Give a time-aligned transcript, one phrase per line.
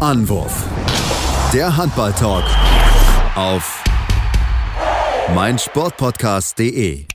[0.00, 0.64] Anwurf.
[1.52, 2.44] Der Handball-Talk
[3.34, 3.84] auf
[5.34, 7.09] meinsportpodcast.de.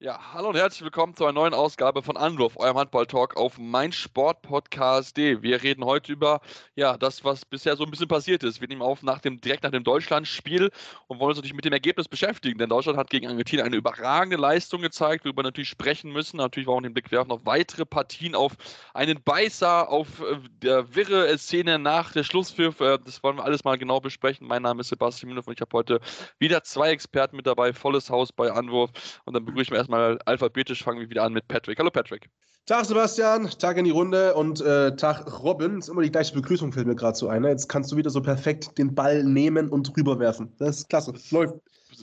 [0.00, 5.40] Ja, hallo und herzlich willkommen zu einer neuen Ausgabe von Anwurf, eurem Handball-Talk auf meinsportpodcast.de.
[5.40, 6.40] Wir reden heute über
[6.74, 8.60] ja, das, was bisher so ein bisschen passiert ist.
[8.60, 10.70] Wir nehmen auf nach dem, direkt nach dem Deutschlandspiel
[11.06, 14.36] und wollen uns natürlich mit dem Ergebnis beschäftigen, denn Deutschland hat gegen Argentinien eine überragende
[14.36, 16.36] Leistung gezeigt, worüber wir natürlich sprechen müssen.
[16.36, 18.56] Natürlich wollen wir den Blick werfen auf weitere Partien, auf
[18.94, 22.80] einen Beißer, auf äh, der wirre Szene nach der Schlusspfiff.
[22.80, 24.46] Äh, das wollen wir alles mal genau besprechen.
[24.46, 26.00] Mein Name ist Sebastian Müller und ich habe heute
[26.38, 28.90] wieder zwei Experten mit dabei, volles Haus bei Anwurf.
[29.24, 31.78] Und dann begrüßen wir erstmal mal alphabetisch fangen wir wieder an mit Patrick.
[31.78, 32.28] Hallo Patrick.
[32.66, 35.78] Tag Sebastian, Tag in die Runde und äh, Tag Robin.
[35.78, 37.42] Ist immer die gleiche Begrüßung, fällt mir gerade so ein.
[37.42, 37.50] Ne?
[37.50, 40.52] Jetzt kannst du wieder so perfekt den Ball nehmen und rüberwerfen.
[40.58, 41.12] Das ist klasse.
[41.30, 41.54] Läuft.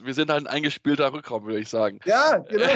[0.03, 1.99] Wir sind halt ein eingespielter Rückraum, würde ich sagen.
[2.05, 2.63] Ja, genau.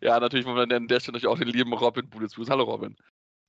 [0.00, 2.50] ja, natürlich wollen wir an der Stelle natürlich auch den lieben Robin Budesfuß.
[2.50, 2.96] Hallo Robin.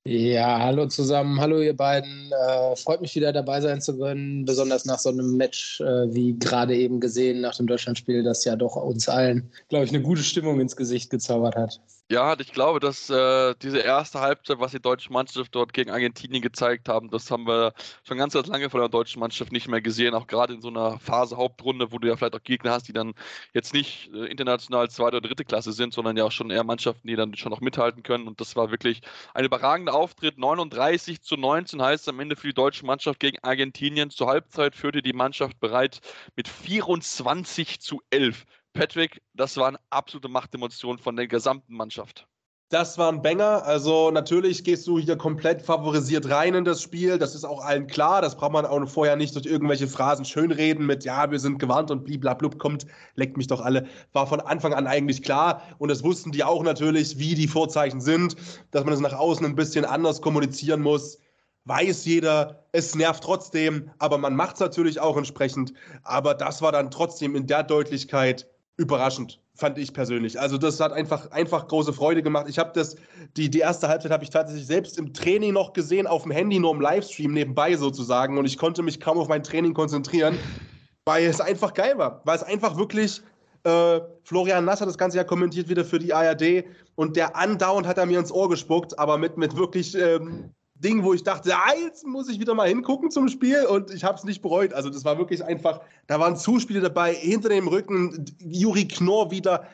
[0.08, 2.30] Ja, hallo zusammen, hallo ihr beiden.
[2.30, 6.38] Äh, freut mich wieder dabei sein zu können, besonders nach so einem Match, äh, wie
[6.38, 10.22] gerade eben gesehen, nach dem Deutschlandspiel, das ja doch uns allen, glaube ich, eine gute
[10.22, 11.80] Stimmung ins Gesicht gezaubert hat.
[12.08, 16.40] Ja, ich glaube, dass äh, diese erste Halbzeit, was die deutsche Mannschaft dort gegen Argentinien
[16.40, 17.72] gezeigt haben, das haben wir
[18.04, 20.14] schon ganz, ganz lange von der deutschen Mannschaft nicht mehr gesehen.
[20.14, 22.92] Auch gerade in so einer Phase Hauptrunde, wo du ja vielleicht auch Gegner hast, die
[22.92, 23.14] dann
[23.54, 27.08] jetzt nicht äh, international zweite oder dritte Klasse sind, sondern ja auch schon eher Mannschaften,
[27.08, 28.28] die dann schon noch mithalten können.
[28.28, 29.00] Und das war wirklich
[29.34, 30.38] ein überragender Auftritt.
[30.38, 34.10] 39 zu 19 heißt am Ende für die deutsche Mannschaft gegen Argentinien.
[34.10, 36.00] Zur Halbzeit führte die Mannschaft bereits
[36.36, 38.44] mit 24 zu 11.
[38.74, 42.28] Patrick, das war eine absolute Machtdemonstration von der gesamten Mannschaft.
[42.68, 43.64] Das war ein Banger.
[43.64, 47.16] Also natürlich gehst du hier komplett favorisiert rein in das Spiel.
[47.16, 48.20] Das ist auch allen klar.
[48.20, 51.92] Das braucht man auch vorher nicht durch irgendwelche Phrasen schönreden mit, ja, wir sind gewarnt
[51.92, 53.86] und bliblablub kommt, leckt mich doch alle.
[54.12, 55.62] War von Anfang an eigentlich klar.
[55.78, 58.34] Und das wussten die auch natürlich, wie die Vorzeichen sind,
[58.72, 61.20] dass man es das nach außen ein bisschen anders kommunizieren muss.
[61.66, 65.72] Weiß jeder, es nervt trotzdem, aber man macht es natürlich auch entsprechend.
[66.02, 70.38] Aber das war dann trotzdem in der Deutlichkeit überraschend, fand ich persönlich.
[70.38, 72.46] Also das hat einfach, einfach große Freude gemacht.
[72.48, 72.96] Ich habe das,
[73.36, 76.58] die, die erste Halbzeit habe ich tatsächlich selbst im Training noch gesehen, auf dem Handy,
[76.58, 78.38] nur im Livestream nebenbei sozusagen.
[78.38, 80.38] Und ich konnte mich kaum auf mein Training konzentrieren,
[81.06, 82.20] weil es einfach geil war.
[82.24, 83.22] Weil es einfach wirklich,
[83.64, 86.64] äh, Florian Nass hat das Ganze ja kommentiert wieder für die ARD
[86.94, 91.02] und der andauernd hat er mir ins Ohr gespuckt, aber mit, mit wirklich ähm, Ding,
[91.02, 94.18] wo ich dachte, ah, jetzt muss ich wieder mal hingucken zum Spiel und ich habe
[94.18, 94.72] es nicht bereut.
[94.72, 99.66] Also das war wirklich einfach, da waren Zuspiele dabei, hinter dem Rücken, Juri Knorr wieder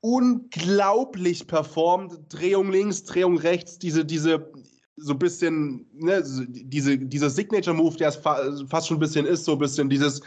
[0.00, 4.50] unglaublich performt, Drehung links, Drehung rechts, diese, diese,
[4.96, 9.52] so ein bisschen, ne, diese, dieser Signature-Move, der es fast schon ein bisschen ist, so
[9.52, 10.20] ein bisschen dieses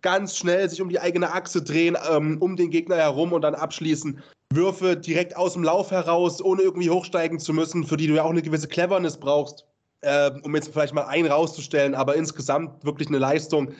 [0.00, 3.54] ganz schnell sich um die eigene Achse drehen, ähm, um den Gegner herum und dann
[3.54, 4.20] abschließen.
[4.52, 8.22] Würfe direkt aus dem Lauf heraus, ohne irgendwie hochsteigen zu müssen, für die du ja
[8.22, 9.66] auch eine gewisse Cleverness brauchst,
[10.00, 13.72] äh, um jetzt vielleicht mal einen rauszustellen, aber insgesamt wirklich eine Leistung,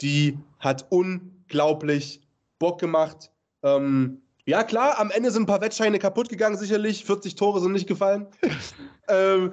[0.00, 2.20] die hat unglaublich
[2.58, 3.30] Bock gemacht.
[3.62, 7.04] Ähm, ja, klar, am Ende sind ein paar Wettscheine kaputt gegangen, sicherlich.
[7.04, 8.26] 40 Tore sind nicht gefallen.
[9.08, 9.52] ähm,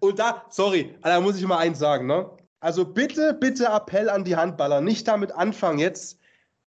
[0.00, 2.28] und da, sorry, da muss ich mal eins sagen, ne?
[2.60, 6.18] Also bitte, bitte Appell an die Handballer, nicht damit anfangen, jetzt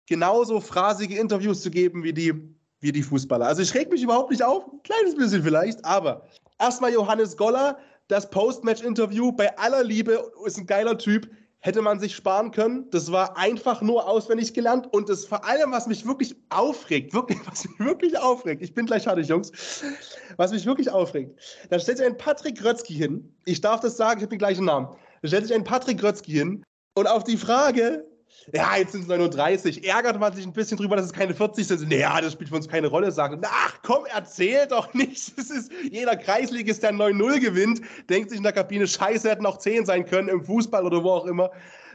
[0.07, 2.33] genauso phrasige Interviews zu geben wie die
[2.81, 3.47] wie die Fußballer.
[3.47, 6.27] Also ich reg mich überhaupt nicht auf, ein kleines bisschen vielleicht, aber
[6.59, 11.29] erstmal Johannes Goller, das Post-Match-Interview bei aller Liebe, ist ein geiler Typ,
[11.61, 12.89] hätte man sich sparen können.
[12.91, 17.39] Das war einfach nur auswendig gelernt und das vor allem, was mich wirklich aufregt, wirklich,
[17.47, 19.53] was mich wirklich aufregt, ich bin gleich fertig, Jungs,
[20.37, 21.39] was mich wirklich aufregt,
[21.69, 24.65] da stellt sich ein Patrick Grötzky hin, ich darf das sagen, ich habe den gleichen
[24.65, 24.89] Namen,
[25.23, 26.65] da stellt sich ein Patrick Grötzky hin
[26.95, 28.07] und auf die Frage,
[28.53, 29.87] ja, jetzt sind es 39.
[29.87, 31.89] Ärgert man sich ein bisschen drüber, dass es keine 40 sind.
[31.89, 33.13] Naja, das spielt für uns keine Rolle.
[33.13, 35.33] Sagen, ach komm, erzähl doch nicht.
[35.41, 39.59] Es ist, jeder Kreisligist, der 9-0 gewinnt, denkt sich in der Kabine, scheiße, hätten auch
[39.59, 41.51] 10 sein können im Fußball oder wo auch immer.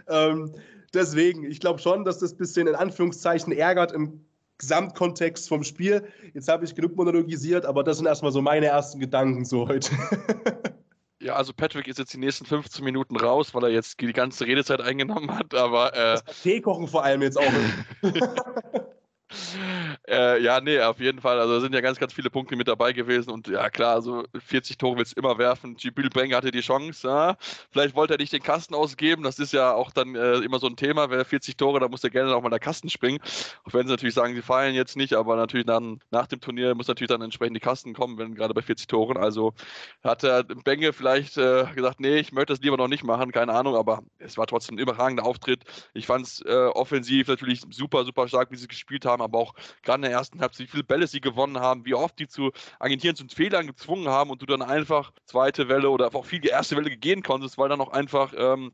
[0.07, 0.53] Ähm,
[0.93, 4.25] deswegen, ich glaube schon, dass das ein bisschen in Anführungszeichen ärgert im
[4.57, 6.07] Gesamtkontext vom Spiel.
[6.33, 9.91] Jetzt habe ich genug monologisiert, aber das sind erstmal so meine ersten Gedanken so heute.
[11.21, 14.45] Ja, also Patrick ist jetzt die nächsten 15 Minuten raus, weil er jetzt die ganze
[14.45, 15.95] Redezeit eingenommen hat, aber.
[15.95, 17.51] Äh, Tee kochen vor allem jetzt auch.
[20.07, 21.39] Äh, ja, nee, auf jeden Fall.
[21.39, 24.77] Also sind ja ganz, ganz viele Punkte mit dabei gewesen und ja, klar, also 40
[24.77, 25.75] Tore willst du immer werfen.
[25.77, 27.07] Jibril Brenger hatte die Chance.
[27.07, 27.37] Ja.
[27.71, 29.23] Vielleicht wollte er nicht den Kasten ausgeben.
[29.23, 31.09] Das ist ja auch dann äh, immer so ein Thema.
[31.09, 33.19] Wer 40 Tore, da muss er gerne auch mal der Kasten springen.
[33.63, 36.75] Auch wenn sie natürlich sagen, sie fallen jetzt nicht, aber natürlich dann nach dem Turnier
[36.75, 39.17] muss natürlich dann entsprechend die Kasten kommen, wenn gerade bei 40 Toren.
[39.17, 39.53] Also
[40.03, 43.53] hat der Benge vielleicht äh, gesagt, nee, ich möchte das lieber noch nicht machen, keine
[43.53, 45.63] Ahnung, aber es war trotzdem ein überragender Auftritt.
[45.93, 49.53] Ich fand es äh, offensiv natürlich super, super stark, wie sie gespielt haben, aber auch
[49.83, 53.15] gerade der ersten Halbzeit, wie viele Bälle sie gewonnen haben, wie oft die zu Argentinien
[53.15, 56.95] zu Fehlern gezwungen haben und du dann einfach zweite Welle oder auch viel erste Welle
[56.95, 58.73] gehen konntest, weil dann auch einfach ähm,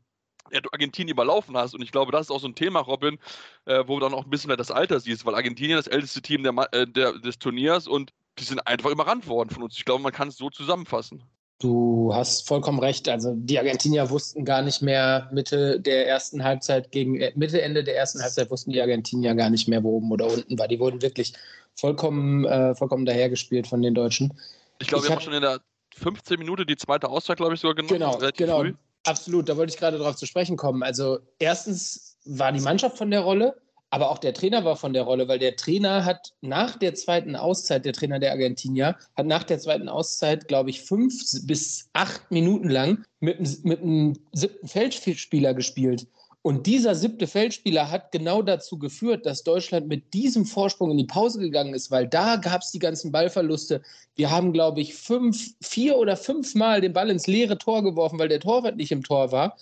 [0.50, 1.74] ja, du Argentinien überlaufen hast.
[1.74, 3.18] Und ich glaube, das ist auch so ein Thema, Robin,
[3.64, 6.42] äh, wo dann auch ein bisschen mehr das Alter siehst, weil Argentinien das älteste Team
[6.42, 9.76] der, äh, der, des Turniers und die sind einfach überrannt worden von uns.
[9.76, 11.22] Ich glaube, man kann es so zusammenfassen.
[11.62, 13.08] Du hast vollkommen recht.
[13.08, 17.84] Also die Argentinier wussten gar nicht mehr Mitte der ersten Halbzeit gegen äh, Mitte Ende
[17.84, 20.66] der ersten Halbzeit wussten die Argentinier gar nicht mehr, wo oben oder unten war.
[20.66, 21.34] Die wurden wirklich
[21.76, 24.36] vollkommen, äh, vollkommen dahergespielt von den Deutschen.
[24.80, 25.60] Ich glaube, wir haben schon in der
[25.94, 28.18] 15 Minute die zweite Auszeit, glaube ich, sogar genommen.
[28.18, 28.60] Genau, genau.
[28.62, 28.74] Früh.
[29.04, 30.82] Absolut, da wollte ich gerade darauf zu sprechen kommen.
[30.82, 33.54] Also erstens war die Mannschaft von der Rolle,
[33.92, 37.36] aber auch der Trainer war von der Rolle, weil der Trainer hat nach der zweiten
[37.36, 41.12] Auszeit, der Trainer der Argentinier, hat nach der zweiten Auszeit, glaube ich, fünf
[41.44, 46.06] bis acht Minuten lang mit, mit einem siebten Feldspieler gespielt.
[46.44, 51.04] Und dieser siebte Feldspieler hat genau dazu geführt, dass Deutschland mit diesem Vorsprung in die
[51.04, 53.80] Pause gegangen ist, weil da gab es die ganzen Ballverluste.
[54.16, 58.18] Wir haben, glaube ich, fünf, vier oder fünf Mal den Ball ins leere Tor geworfen,
[58.18, 59.56] weil der Torwart nicht im Tor war.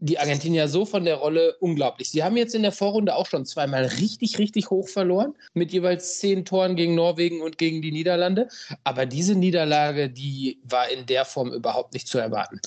[0.00, 2.10] Die Argentinier so von der Rolle unglaublich.
[2.10, 6.18] Sie haben jetzt in der Vorrunde auch schon zweimal richtig, richtig hoch verloren, mit jeweils
[6.18, 8.48] zehn Toren gegen Norwegen und gegen die Niederlande.
[8.82, 12.60] Aber diese Niederlage, die war in der Form überhaupt nicht zu erwarten.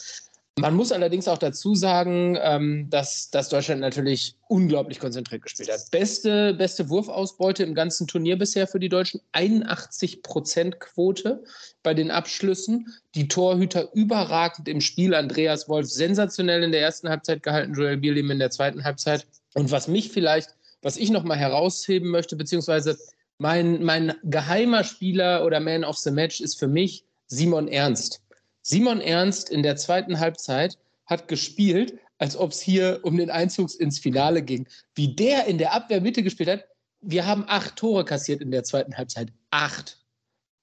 [0.60, 5.92] Man muss allerdings auch dazu sagen, ähm, dass, dass Deutschland natürlich unglaublich konzentriert gespielt hat.
[5.92, 9.22] Beste, beste Wurfausbeute im ganzen Turnier bisher für die Deutschen.
[9.34, 11.44] 81 Prozent Quote
[11.84, 12.92] bei den Abschlüssen.
[13.14, 15.14] Die Torhüter überragend im Spiel.
[15.14, 19.28] Andreas Wolf sensationell in der ersten Halbzeit gehalten, Joel Bierlim in der zweiten Halbzeit.
[19.54, 22.98] Und was mich vielleicht, was ich nochmal herausheben möchte, beziehungsweise
[23.38, 28.22] mein, mein geheimer Spieler oder Man of the Match ist für mich Simon Ernst.
[28.70, 33.74] Simon Ernst in der zweiten Halbzeit hat gespielt, als ob es hier um den Einzug
[33.80, 34.68] ins Finale ging.
[34.94, 36.66] Wie der in der Abwehrmitte gespielt hat,
[37.00, 39.32] wir haben acht Tore kassiert in der zweiten Halbzeit.
[39.52, 40.00] Acht.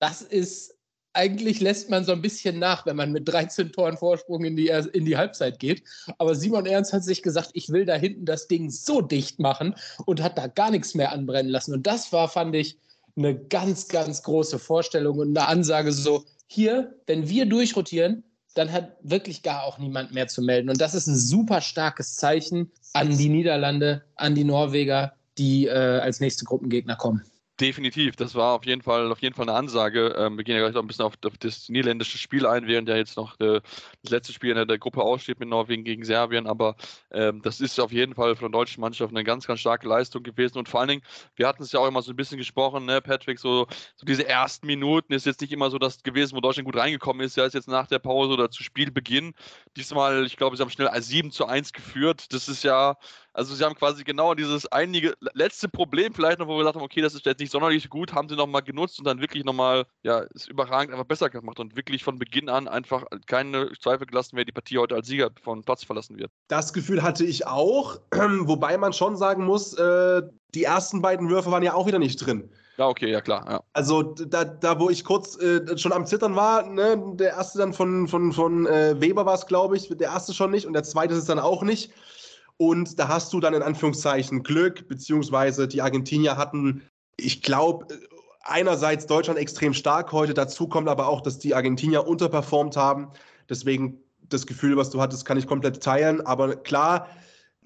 [0.01, 0.75] Das ist,
[1.15, 4.69] eigentlich lässt man so ein bisschen nach, wenn man mit 13 Toren Vorsprung in die,
[4.69, 5.83] in die Halbzeit geht.
[6.19, 9.77] Aber Simon Ernst hat sich gesagt, ich will da hinten das Ding so dicht machen
[10.05, 11.73] und hat da gar nichts mehr anbrennen lassen.
[11.73, 12.77] Und das war, fand ich,
[13.17, 16.25] eine ganz, ganz große Vorstellung und eine Ansage so,
[16.55, 18.25] hier, wenn wir durchrotieren,
[18.55, 20.71] dann hat wirklich gar auch niemand mehr zu melden.
[20.71, 25.73] Und das ist ein super starkes Zeichen an die Niederlande, an die Norweger, die äh,
[25.73, 27.25] als nächste Gruppengegner kommen.
[27.61, 30.13] Definitiv, das war auf jeden Fall, auf jeden Fall eine Ansage.
[30.19, 32.97] Ähm, wir gehen ja gleich noch ein bisschen auf das niederländische Spiel ein, während ja
[32.97, 33.61] jetzt noch äh,
[34.03, 36.49] das letzte Spiel in der Gruppe aussteht mit Norwegen gegen Serbien.
[36.49, 36.75] Aber
[37.13, 40.25] ähm, das ist auf jeden Fall von der deutschen Mannschaft eine ganz, ganz starke Leistung
[40.25, 40.59] gewesen.
[40.59, 41.03] Und vor allen Dingen,
[41.37, 44.27] wir hatten es ja auch immer so ein bisschen gesprochen, ne, Patrick, so, so diese
[44.29, 47.37] ersten Minuten ist jetzt nicht immer so das gewesen, wo Deutschland gut reingekommen ist.
[47.37, 49.33] Ja, ist jetzt nach der Pause oder zu Spielbeginn.
[49.77, 52.33] Diesmal, ich glaube, sie haben schnell 7 zu 1 geführt.
[52.33, 52.97] Das ist ja
[53.35, 56.85] also sie haben quasi genau dieses einige letzte Problem vielleicht noch, wo wir gesagt haben,
[56.85, 59.87] okay, das ist jetzt nicht sonderlich gut, haben sie nochmal genutzt und dann wirklich nochmal,
[60.05, 64.37] ja, ist überragend einfach besser gemacht und wirklich von Beginn an einfach keine Zweifel gelassen,
[64.37, 66.31] wer die Partie heute als Sieger von Platz verlassen wird.
[66.49, 70.23] Das Gefühl hatte ich auch, wobei man schon sagen muss, äh,
[70.55, 72.49] die ersten beiden Würfe waren ja auch wieder nicht drin.
[72.77, 73.45] Ja, okay, ja klar.
[73.49, 73.63] Ja.
[73.73, 77.73] Also da, da, wo ich kurz äh, schon am Zittern war, ne, der erste dann
[77.73, 80.83] von, von, von äh, Weber war es, glaube ich, der erste schon nicht und der
[80.85, 81.93] zweite ist es dann auch nicht.
[82.57, 86.83] Und da hast du dann in Anführungszeichen Glück, beziehungsweise die Argentinier hatten,
[87.17, 87.87] ich glaube,
[88.43, 93.09] einerseits Deutschland extrem stark heute, dazu kommt aber auch, dass die Argentinier unterperformt haben.
[93.49, 93.99] Deswegen
[94.29, 96.21] das Gefühl, was du hattest, kann ich komplett teilen.
[96.25, 97.09] Aber klar,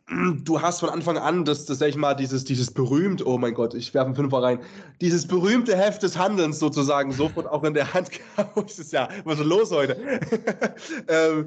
[0.45, 3.55] du hast von Anfang an, das, das sag ich mal, dieses, dieses berühmt, oh mein
[3.55, 4.61] Gott, ich werfe einen Fünfer rein,
[5.01, 8.79] dieses berühmte Heft des Handelns sozusagen sofort auch in der Hand gehabt.
[8.79, 9.97] Ist ja, was ist los heute?
[11.09, 11.47] ähm,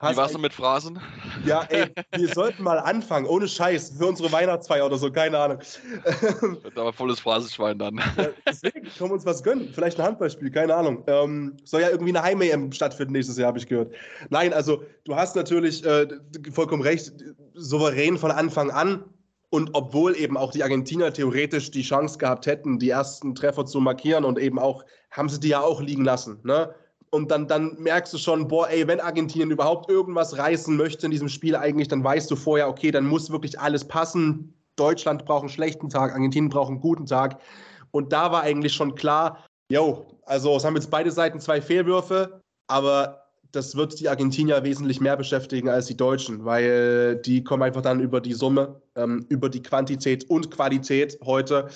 [0.00, 0.98] und wie warst du mit Phrasen?
[1.44, 5.58] Ja, ey, wir sollten mal anfangen, ohne Scheiß, für unsere Weihnachtsfeier oder so, keine Ahnung.
[5.58, 8.00] Wird aber volles Phrasenschwein dann.
[8.16, 9.70] Ja, deswegen können wir uns was gönnen.
[9.74, 11.04] Vielleicht ein Handballspiel, keine Ahnung.
[11.06, 13.92] Ähm, soll ja irgendwie eine Heim-EM stattfinden nächstes Jahr, habe ich gehört.
[14.30, 16.08] Nein, also du hast natürlich äh,
[16.52, 17.12] vollkommen recht,
[17.54, 19.04] souverän von Anfang an.
[19.52, 23.80] Und obwohl eben auch die Argentinier theoretisch die Chance gehabt hätten, die ersten Treffer zu
[23.80, 26.38] markieren und eben auch, haben sie die ja auch liegen lassen.
[26.44, 26.72] Ne?
[27.12, 31.10] Und dann, dann merkst du schon, boah, ey, wenn Argentinien überhaupt irgendwas reißen möchte in
[31.10, 34.54] diesem Spiel eigentlich, dann weißt du vorher, okay, dann muss wirklich alles passen.
[34.76, 37.40] Deutschland braucht einen schlechten Tag, Argentinien braucht einen guten Tag.
[37.90, 42.40] Und da war eigentlich schon klar, yo, also es haben jetzt beide Seiten zwei Fehlwürfe,
[42.68, 43.20] aber
[43.52, 47.98] das wird die Argentinier wesentlich mehr beschäftigen als die Deutschen, weil die kommen einfach dann
[47.98, 51.68] über die Summe, ähm, über die Quantität und Qualität heute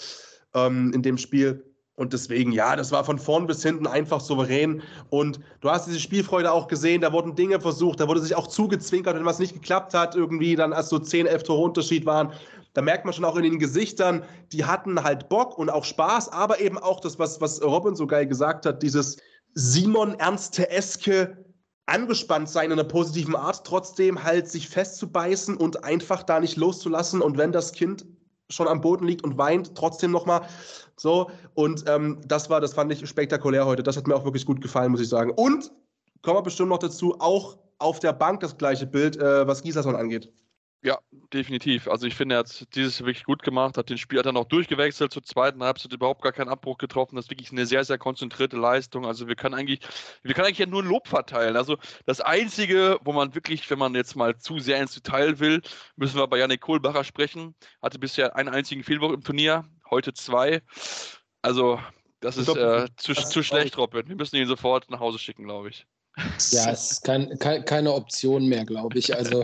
[0.54, 1.64] ähm, in dem Spiel
[1.96, 4.82] Und deswegen, ja, das war von vorn bis hinten einfach souverän.
[5.10, 8.48] Und du hast diese Spielfreude auch gesehen, da wurden Dinge versucht, da wurde sich auch
[8.48, 12.32] zugezwinkert, wenn was nicht geklappt hat, irgendwie dann als so 10, 11 Tore Unterschied waren.
[12.72, 16.30] Da merkt man schon auch in den Gesichtern, die hatten halt Bock und auch Spaß,
[16.30, 19.18] aber eben auch das, was, was Robin so geil gesagt hat, dieses
[19.52, 21.44] Simon Ernste-eske
[21.86, 27.20] angespannt sein in einer positiven Art, trotzdem halt sich festzubeißen und einfach da nicht loszulassen.
[27.22, 28.04] Und wenn das Kind
[28.50, 30.42] schon am Boden liegt und weint, trotzdem nochmal
[30.96, 31.30] so.
[31.54, 33.82] Und ähm, das war, das fand ich spektakulär heute.
[33.82, 35.30] Das hat mir auch wirklich gut gefallen, muss ich sagen.
[35.30, 35.70] Und
[36.22, 39.96] kommen wir bestimmt noch dazu, auch auf der Bank das gleiche Bild, äh, was Gislason
[39.96, 40.32] angeht.
[40.84, 40.98] Ja,
[41.32, 41.88] definitiv.
[41.88, 45.14] Also ich finde, er hat dieses wirklich gut gemacht, hat den Spiel dann auch durchgewechselt
[45.14, 47.16] zur zweiten Halbzeit, überhaupt gar keinen Abbruch getroffen.
[47.16, 49.06] Das ist wirklich eine sehr, sehr konzentrierte Leistung.
[49.06, 49.80] Also wir können eigentlich,
[50.22, 51.56] wir können eigentlich ja nur ein Lob verteilen.
[51.56, 55.62] Also das Einzige, wo man wirklich, wenn man jetzt mal zu sehr ins Detail will,
[55.96, 57.54] müssen wir bei Janik Kohlbacher sprechen.
[57.80, 60.60] Hatte bisher einen einzigen Fehlwurf im Turnier, heute zwei.
[61.40, 61.80] Also
[62.20, 64.06] das ist äh, zu, zu schlecht, Robin.
[64.06, 65.86] Wir müssen ihn sofort nach Hause schicken, glaube ich.
[66.50, 69.16] Ja, es ist kein, kein, keine Option mehr, glaube ich.
[69.16, 69.42] Also,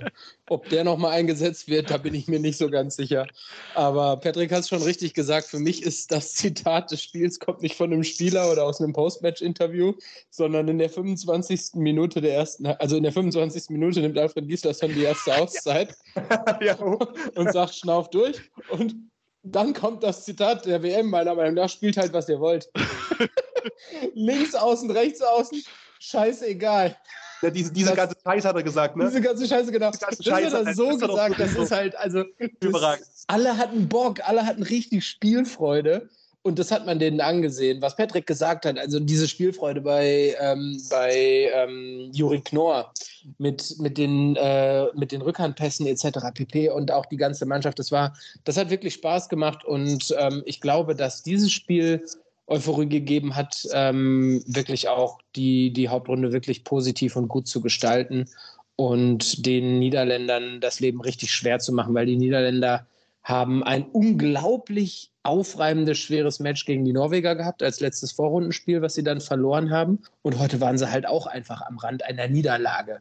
[0.48, 3.26] ob der nochmal eingesetzt wird, da bin ich mir nicht so ganz sicher.
[3.74, 5.48] Aber Patrick hat es schon richtig gesagt.
[5.48, 8.92] Für mich ist das Zitat des Spiels kommt nicht von einem Spieler oder aus einem
[8.92, 9.94] Postmatch-Interview,
[10.30, 11.74] sondern in der 25.
[11.74, 13.70] Minute der ersten, also in der 25.
[13.70, 15.96] Minute nimmt Alfred Gislason die erste Auszeit
[16.60, 16.76] ja.
[16.76, 18.40] und sagt, schnauf durch.
[18.70, 18.94] Und
[19.42, 22.70] dann kommt das Zitat der WM, meiner Meinung nach, spielt halt, was ihr wollt.
[24.14, 25.64] Links außen, rechts außen
[26.00, 26.96] scheißegal.
[27.42, 29.06] Ja, diese, diese das, ganze Scheiße hat er gesagt, ne?
[29.06, 29.90] Diese ganze Scheiße, genau.
[29.90, 32.24] Ganze das Scheiße, hat er so das gesagt, das ist halt, also.
[32.60, 36.08] Das, alle hatten Bock, alle hatten richtig Spielfreude.
[36.42, 38.78] Und das hat man denen angesehen, was Patrick gesagt hat.
[38.78, 42.94] Also diese Spielfreude bei, ähm, bei ähm, Juri Knorr
[43.36, 46.18] mit, mit, den, äh, mit den Rückhandpässen etc.
[46.32, 46.70] pp.
[46.70, 47.78] und auch die ganze Mannschaft.
[47.78, 49.66] Das war, das hat wirklich Spaß gemacht.
[49.66, 52.06] Und ähm, ich glaube, dass dieses Spiel
[52.50, 58.28] Euphorie gegeben hat, ähm, wirklich auch die, die Hauptrunde wirklich positiv und gut zu gestalten
[58.76, 62.86] und den Niederländern das Leben richtig schwer zu machen, weil die Niederländer
[63.22, 69.04] haben ein unglaublich aufreibendes, schweres Match gegen die Norweger gehabt als letztes Vorrundenspiel, was sie
[69.04, 70.00] dann verloren haben.
[70.22, 73.00] Und heute waren sie halt auch einfach am Rand einer Niederlage.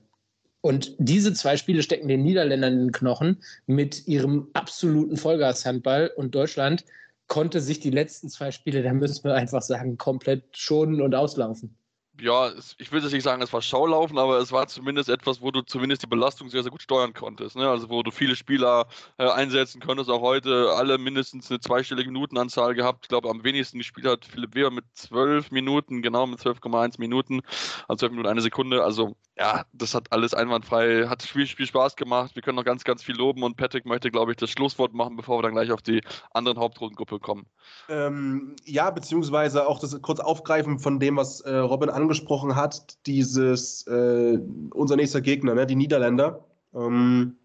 [0.62, 6.36] Und diese zwei Spiele stecken den Niederländern in den Knochen mit ihrem absoluten Vollgashandball und
[6.36, 6.84] Deutschland
[7.30, 11.79] konnte sich die letzten zwei Spiele, da müssen wir einfach sagen, komplett schonen und auslaufen
[12.22, 15.52] ja, ich will jetzt nicht sagen, es war Schaulaufen, aber es war zumindest etwas, wo
[15.52, 17.56] du zumindest die Belastung sehr, sehr gut steuern konntest.
[17.56, 17.68] Ne?
[17.68, 22.76] Also wo du viele Spieler äh, einsetzen konntest, auch heute alle mindestens eine zweistellige Minutenanzahl
[22.76, 23.06] gehabt.
[23.06, 27.42] Ich glaube, am wenigsten gespielt hat Philipp Weber mit zwölf Minuten, genau mit 12,1 Minuten,
[27.88, 28.84] also zwölf Minuten eine Sekunde.
[28.84, 32.36] Also ja, das hat alles einwandfrei, hat viel, viel Spaß gemacht.
[32.36, 35.16] Wir können noch ganz, ganz viel loben und Patrick möchte, glaube ich, das Schlusswort machen,
[35.16, 37.46] bevor wir dann gleich auf die anderen Hauptrundengruppe kommen.
[37.88, 42.98] Ähm, ja, beziehungsweise auch das kurz aufgreifen von dem, was äh, Robin angesprochen angesprochen hat,
[43.06, 44.40] dieses, äh,
[44.74, 46.44] unser nächster Gegner, ne, die Niederländer.
[46.74, 47.36] Ähm,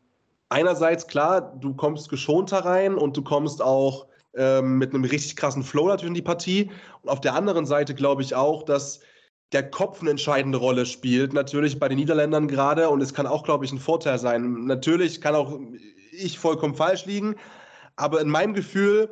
[0.48, 5.62] einerseits, klar, du kommst geschont herein und du kommst auch ähm, mit einem richtig krassen
[5.62, 6.70] Flow natürlich in die Partie.
[7.02, 9.00] Und auf der anderen Seite glaube ich auch, dass
[9.52, 12.88] der Kopf eine entscheidende Rolle spielt, natürlich bei den Niederländern gerade.
[12.88, 14.64] Und es kann auch, glaube ich, ein Vorteil sein.
[14.64, 15.60] Natürlich kann auch
[16.10, 17.36] ich vollkommen falsch liegen,
[17.96, 19.10] aber in meinem Gefühl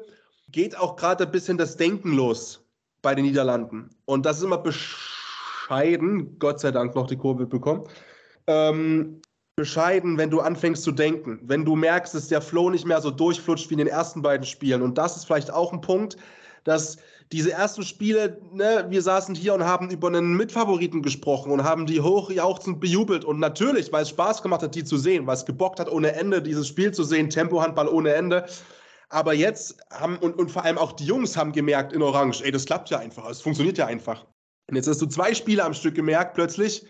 [0.49, 2.65] geht auch gerade ein bisschen das Denken los
[3.03, 3.91] bei den Niederlanden.
[4.07, 5.12] Und das ist immer besch
[5.73, 7.85] bescheiden, Gott sei Dank noch die Kurve bekommen.
[8.47, 9.23] Ähm,
[9.57, 13.11] bescheiden, wenn du anfängst zu denken, wenn du merkst, dass der Flow nicht mehr so
[13.11, 14.83] durchflutscht wie in den ersten beiden Spielen.
[14.83, 16.17] Und das ist vielleicht auch ein Punkt,
[16.65, 16.99] dass
[17.33, 21.87] diese ersten Spiele, ne, wir saßen hier und haben über einen Mitfavoriten gesprochen und haben
[21.87, 23.25] die hochjauchzend bejubelt.
[23.25, 26.13] Und natürlich, weil es Spaß gemacht hat, die zu sehen, weil es gebockt hat ohne
[26.13, 28.45] Ende, dieses Spiel zu sehen, Tempohandball ohne Ende.
[29.09, 32.51] Aber jetzt haben, und, und vor allem auch die Jungs haben gemerkt in Orange, ey,
[32.51, 34.27] das klappt ja einfach, es funktioniert ja einfach.
[34.73, 36.87] Und jetzt hast du zwei Spiele am Stück gemerkt, plötzlich,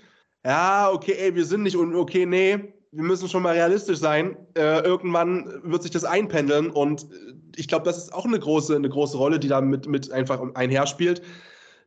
[0.47, 4.37] ja, okay, ey, wir sind nicht und okay, nee, wir müssen schon mal realistisch sein.
[4.55, 6.71] Äh, irgendwann wird sich das einpendeln.
[6.71, 9.89] Und äh, ich glaube, das ist auch eine große, eine große Rolle, die da mit,
[9.89, 11.23] mit einfach einherspielt,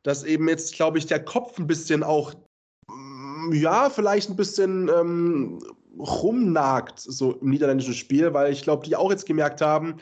[0.04, 2.34] dass eben jetzt, glaube ich, der Kopf ein bisschen auch,
[2.90, 5.60] mm, ja, vielleicht ein bisschen ähm,
[5.98, 9.96] rumnagt, so im niederländischen Spiel, weil ich glaube, die auch jetzt gemerkt haben,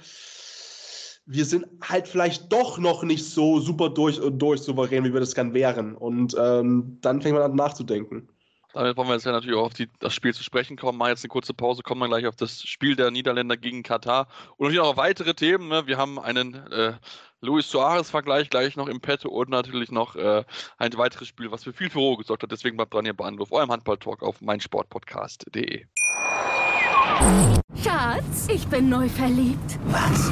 [1.26, 5.20] wir sind halt vielleicht doch noch nicht so super durch und durch souverän, wie wir
[5.20, 5.96] das gern wären.
[5.96, 8.30] Und ähm, dann fängt man an nachzudenken.
[8.74, 10.98] Damit wollen wir jetzt ja natürlich auch auf die, das Spiel zu sprechen kommen.
[10.98, 14.28] Mal jetzt eine kurze Pause, kommen wir gleich auf das Spiel der Niederländer gegen Katar.
[14.58, 15.68] Und natürlich auch weitere Themen.
[15.68, 15.86] Ne?
[15.86, 16.94] Wir haben einen äh,
[17.40, 20.44] Luis Suarez-Vergleich gleich noch im Petto und natürlich noch äh,
[20.78, 22.52] ein weiteres Spiel, was für viel Furore gesorgt hat.
[22.52, 25.86] Deswegen bleibt dran hier bei Anruf, eurem Handball-Talk auf meinsportpodcast.de.
[27.84, 29.78] Schatz, ich bin neu verliebt.
[29.86, 30.32] Was?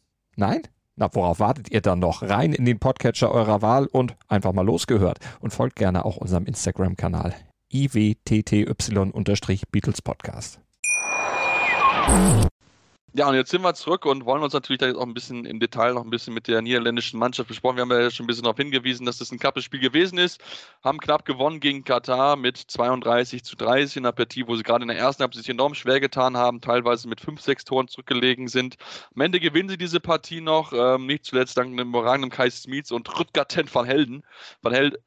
[0.35, 0.61] Nein?
[0.95, 2.21] Na, worauf wartet ihr dann noch?
[2.21, 5.19] Rein in den Podcatcher eurer Wahl und einfach mal losgehört.
[5.39, 7.33] Und folgt gerne auch unserem Instagram-Kanal
[7.71, 10.59] iwtty-Beatles Podcast.
[13.13, 15.45] Ja, und jetzt sind wir zurück und wollen uns natürlich da jetzt auch ein bisschen
[15.45, 17.75] im Detail noch ein bisschen mit der niederländischen Mannschaft besprochen.
[17.75, 20.39] Wir haben ja schon ein bisschen darauf hingewiesen, dass das ein knappes Spiel gewesen ist.
[20.81, 24.83] Haben knapp gewonnen gegen Katar mit 32 zu 30 in einer Partie, wo sie gerade
[24.83, 28.47] in der ersten Halbzeit sich enorm schwer getan haben, teilweise mit 5, 6 Toren zurückgelegen
[28.47, 28.77] sind.
[29.13, 32.93] Am Ende gewinnen sie diese Partie noch, ähm, nicht zuletzt dank einem überragenden Kai Smits
[32.93, 34.23] und Rüttger Ten van Helden.
[34.61, 34.97] Van Held,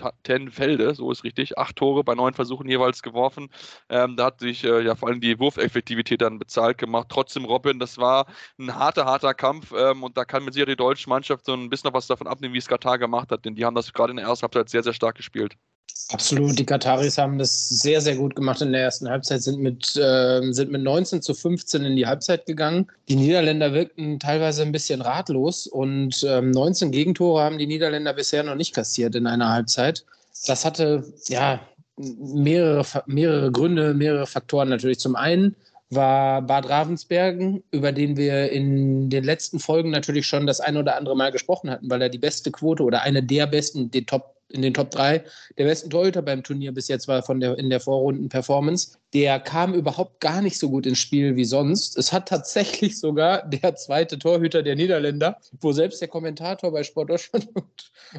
[0.00, 3.48] äh, Tenfelde, so ist richtig, acht Tore bei neun Versuchen jeweils geworfen.
[3.88, 7.08] Ähm, da hat sich äh, ja vor allem die Wurfeffektivität dann bezahlt gemacht.
[7.10, 8.26] Trotzdem, Robin, das war
[8.58, 11.70] ein harter, harter Kampf ähm, und da kann mit sicher die deutsche Mannschaft so ein
[11.70, 14.10] bisschen noch was davon abnehmen, wie es Katar gemacht hat, denn die haben das gerade
[14.10, 15.56] in der ersten Halbzeit sehr, sehr stark gespielt.
[16.08, 19.96] Absolut, die Kataris haben das sehr, sehr gut gemacht in der ersten Halbzeit, sind mit,
[19.96, 22.86] äh, sind mit 19 zu 15 in die Halbzeit gegangen.
[23.08, 28.44] Die Niederländer wirkten teilweise ein bisschen ratlos und ähm, 19 Gegentore haben die Niederländer bisher
[28.44, 30.04] noch nicht kassiert in einer Halbzeit.
[30.46, 31.58] Das hatte ja
[31.96, 35.00] mehrere, mehrere Gründe, mehrere Faktoren natürlich.
[35.00, 35.56] Zum einen
[35.90, 40.96] war Bad Ravensbergen, über den wir in den letzten Folgen natürlich schon das ein oder
[40.96, 44.35] andere Mal gesprochen hatten, weil er die beste Quote oder eine der besten, den Top
[44.48, 45.24] in den Top 3
[45.58, 48.98] der besten Torhüter beim Turnier bis jetzt war von der, in der Vorrunden-Performance.
[49.12, 51.96] Der kam überhaupt gar nicht so gut ins Spiel wie sonst.
[51.98, 57.48] Es hat tatsächlich sogar der zweite Torhüter der Niederländer, wo selbst der Kommentator bei Sportdeutschland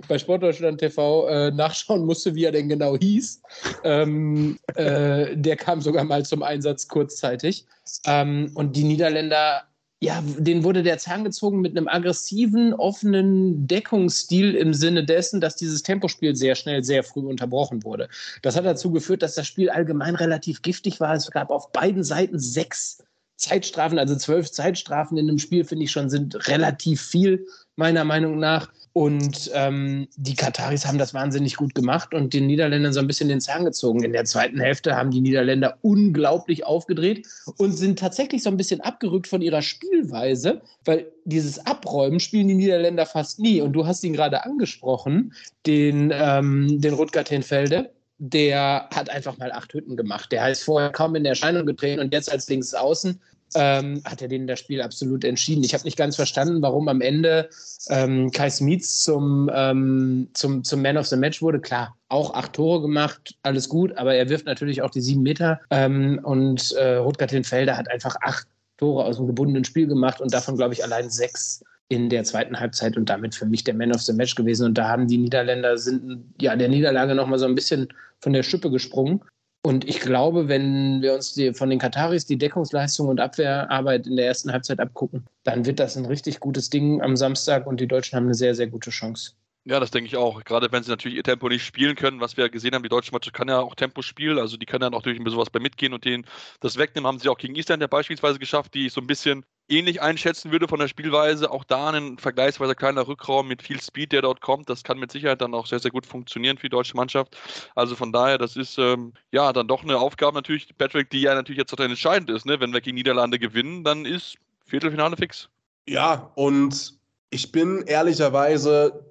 [0.08, 3.42] bei Sportdeutschland TV äh, nachschauen musste, wie er denn genau hieß.
[3.84, 7.66] Ähm, äh, der kam sogar mal zum Einsatz kurzzeitig.
[8.06, 9.64] Ähm, und die Niederländer
[10.00, 15.56] ja, den wurde der Zahn gezogen mit einem aggressiven, offenen Deckungsstil im Sinne dessen, dass
[15.56, 18.08] dieses Tempospiel sehr schnell, sehr früh unterbrochen wurde.
[18.44, 21.16] Das hat dazu geführt, dass das Spiel allgemein relativ giftig war.
[21.16, 23.04] Es gab auf beiden Seiten sechs
[23.38, 28.38] Zeitstrafen, also zwölf Zeitstrafen in einem Spiel, finde ich schon, sind relativ viel, meiner Meinung
[28.40, 28.70] nach.
[28.92, 33.30] Und ähm, die Kataris haben das wahnsinnig gut gemacht und den Niederländern so ein bisschen
[33.30, 34.04] den Zahn gezogen.
[34.04, 38.82] In der zweiten Hälfte haben die Niederländer unglaublich aufgedreht und sind tatsächlich so ein bisschen
[38.82, 43.62] abgerückt von ihrer Spielweise, weil dieses Abräumen spielen die Niederländer fast nie.
[43.62, 45.32] Und du hast ihn gerade angesprochen,
[45.68, 50.32] den, ähm, den Rutger Tenfelde der hat einfach mal acht Hütten gemacht.
[50.32, 53.22] Der heißt vorher kaum in Erscheinung getreten und jetzt als Linksaußen
[53.56, 55.64] ähm, hat er den das Spiel absolut entschieden.
[55.64, 57.50] Ich habe nicht ganz verstanden, warum am Ende
[57.90, 61.60] ähm, Kai Smits zum, ähm, zum, zum Man of the Match wurde.
[61.60, 65.60] Klar, auch acht Tore gemacht, alles gut, aber er wirft natürlich auch die sieben Meter.
[65.70, 70.34] Ähm, und äh, Rutger Felder hat einfach acht Tore aus dem gebundenen Spiel gemacht und
[70.34, 73.94] davon, glaube ich, allein sechs in der zweiten Halbzeit und damit für mich der Man
[73.94, 74.66] of the Match gewesen.
[74.66, 77.88] Und da haben die Niederländer sind ja der Niederlage nochmal so ein bisschen
[78.20, 79.22] von der Schippe gesprungen.
[79.64, 84.16] Und ich glaube, wenn wir uns die, von den Kataris die Deckungsleistung und Abwehrarbeit in
[84.16, 87.88] der ersten Halbzeit abgucken, dann wird das ein richtig gutes Ding am Samstag und die
[87.88, 89.34] Deutschen haben eine sehr, sehr gute Chance.
[89.66, 90.42] Ja, das denke ich auch.
[90.46, 93.12] Gerade wenn sie natürlich ihr Tempo nicht spielen können, was wir gesehen haben, die deutsche
[93.12, 95.50] Mannschaft kann ja auch Tempo spielen, also die können dann auch durch ein bisschen was
[95.50, 96.26] bei mitgehen und denen
[96.62, 100.02] das wegnehmen, haben sie auch gegen Island ja beispielsweise geschafft, die so ein bisschen ähnlich
[100.02, 101.52] einschätzen würde von der Spielweise.
[101.52, 104.70] Auch da ein vergleichsweise kleiner Rückraum mit viel Speed, der dort kommt.
[104.70, 107.38] Das kann mit Sicherheit dann auch sehr, sehr gut funktionieren für die deutsche Mannschaft.
[107.76, 111.36] Also von daher, das ist ähm, ja dann doch eine Aufgabe natürlich, Patrick, die ja
[111.36, 112.46] natürlich jetzt total entscheidend ist.
[112.46, 112.60] Ne?
[112.60, 115.50] Wenn wir gegen Niederlande gewinnen, dann ist Viertelfinale fix.
[115.88, 116.98] Ja, und
[117.30, 119.06] ich bin ehrlicherweise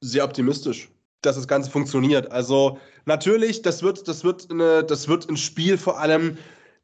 [0.00, 0.88] sehr optimistisch,
[1.22, 2.30] dass das Ganze funktioniert.
[2.30, 6.38] Also natürlich, das wird, das wird, eine, das wird ein Spiel vor allem,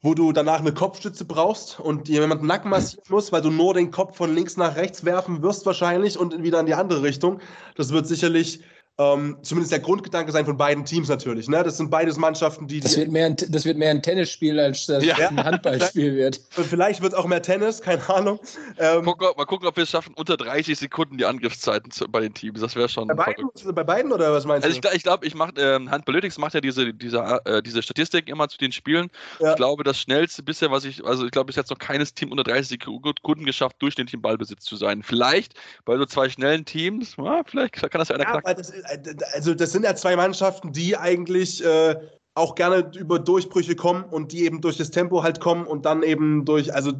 [0.06, 3.90] wo du danach eine Kopfstütze brauchst und jemand Nacken massieren muss, weil du nur den
[3.90, 7.40] Kopf von links nach rechts werfen wirst wahrscheinlich und wieder in die andere Richtung.
[7.74, 8.60] Das wird sicherlich
[8.98, 11.48] ähm, zumindest der Grundgedanke sein von beiden Teams natürlich.
[11.48, 11.62] Ne?
[11.62, 12.80] Das sind beides Mannschaften, die.
[12.80, 15.16] Das wird mehr ein, das wird mehr ein Tennisspiel, als das ja.
[15.16, 16.40] ein Handballspiel wird.
[16.50, 18.40] Vielleicht wird es auch mehr Tennis, keine Ahnung.
[18.78, 22.20] Ähm, gucken, mal gucken, ob wir es schaffen, unter 30 Sekunden die Angriffszeiten zu, bei
[22.20, 22.60] den Teams.
[22.60, 23.08] Das wäre schon.
[23.08, 24.88] Bei beiden, bei beiden, oder was meinst also du?
[24.94, 28.48] Ich glaube, ich, glaub, ich ähm, Handballytics macht ja diese, diese, äh, diese Statistik immer
[28.48, 29.10] zu den Spielen.
[29.40, 29.50] Ja.
[29.50, 32.30] Ich glaube, das schnellste bisher, was ich, also ich glaube, bis jetzt noch keines Team
[32.30, 35.02] unter 30 Sekunden geschafft, durchschnittlich im Ballbesitz zu sein.
[35.02, 35.52] Vielleicht
[35.84, 38.85] bei so zwei schnellen Teams, ja, vielleicht kann das ja einer ja, knacken.
[39.34, 41.96] Also das sind ja zwei Mannschaften, die eigentlich äh,
[42.34, 46.02] auch gerne über Durchbrüche kommen und die eben durch das Tempo halt kommen und dann
[46.02, 46.92] eben durch, also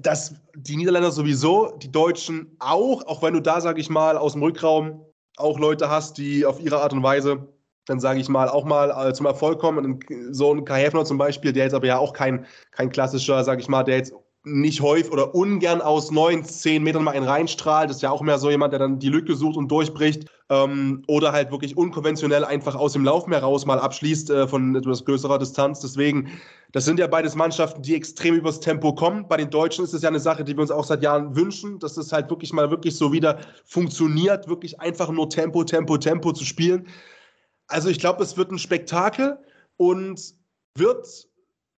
[0.00, 4.32] dass die Niederländer sowieso, die Deutschen auch, auch wenn du da, sag ich mal, aus
[4.32, 5.04] dem Rückraum
[5.36, 7.48] auch Leute hast, die auf ihre Art und Weise
[7.88, 9.84] dann sage ich mal, auch mal äh, zum Erfolg kommen.
[9.84, 13.42] Und so ein Kai Hefner zum Beispiel, der jetzt aber ja auch kein, kein klassischer,
[13.44, 17.26] sage ich mal, der jetzt nicht häufig oder ungern aus neun, zehn Metern mal einen
[17.26, 17.90] reinstrahlt.
[17.90, 20.26] Das ist ja auch mehr so jemand, der dann die Lücke sucht und durchbricht.
[20.50, 24.74] Ähm, oder halt wirklich unkonventionell einfach aus dem Lauf mehr raus mal abschließt äh, von
[24.76, 25.80] etwas größerer Distanz.
[25.80, 26.30] Deswegen,
[26.72, 29.28] das sind ja beides Mannschaften, die extrem übers Tempo kommen.
[29.28, 31.78] Bei den Deutschen ist es ja eine Sache, die wir uns auch seit Jahren wünschen,
[31.80, 36.32] dass es halt wirklich mal wirklich so wieder funktioniert, wirklich einfach nur Tempo, Tempo, Tempo
[36.32, 36.86] zu spielen.
[37.66, 39.38] Also ich glaube, es wird ein Spektakel
[39.76, 40.32] und
[40.74, 41.28] wird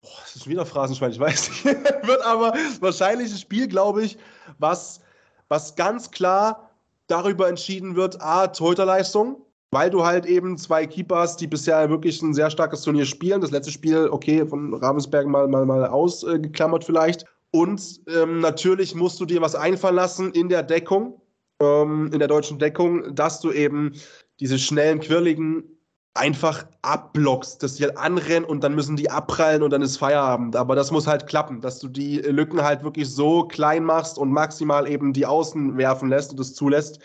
[0.02, 1.64] Boah, das ist wieder Phrasenschwein, ich weiß nicht.
[2.06, 4.16] Wird aber wahrscheinlich ein Spiel, glaube ich,
[4.58, 5.00] was,
[5.48, 6.70] was ganz klar
[7.06, 12.34] darüber entschieden wird, A, Torhüterleistung, weil du halt eben zwei Keepers, die bisher wirklich ein
[12.34, 13.40] sehr starkes Turnier spielen.
[13.40, 17.26] Das letzte Spiel, okay, von Ravensberg mal, mal, mal ausgeklammert vielleicht.
[17.50, 21.20] Und ähm, natürlich musst du dir was einfallen lassen in der Deckung,
[21.60, 23.92] ähm, in der deutschen Deckung, dass du eben
[24.38, 25.64] diese schnellen, quirligen
[26.14, 30.56] einfach abblockst, dass die halt anrennen und dann müssen die abprallen und dann ist Feierabend.
[30.56, 34.32] Aber das muss halt klappen, dass du die Lücken halt wirklich so klein machst und
[34.32, 36.98] maximal eben die Außen werfen lässt und das zulässt.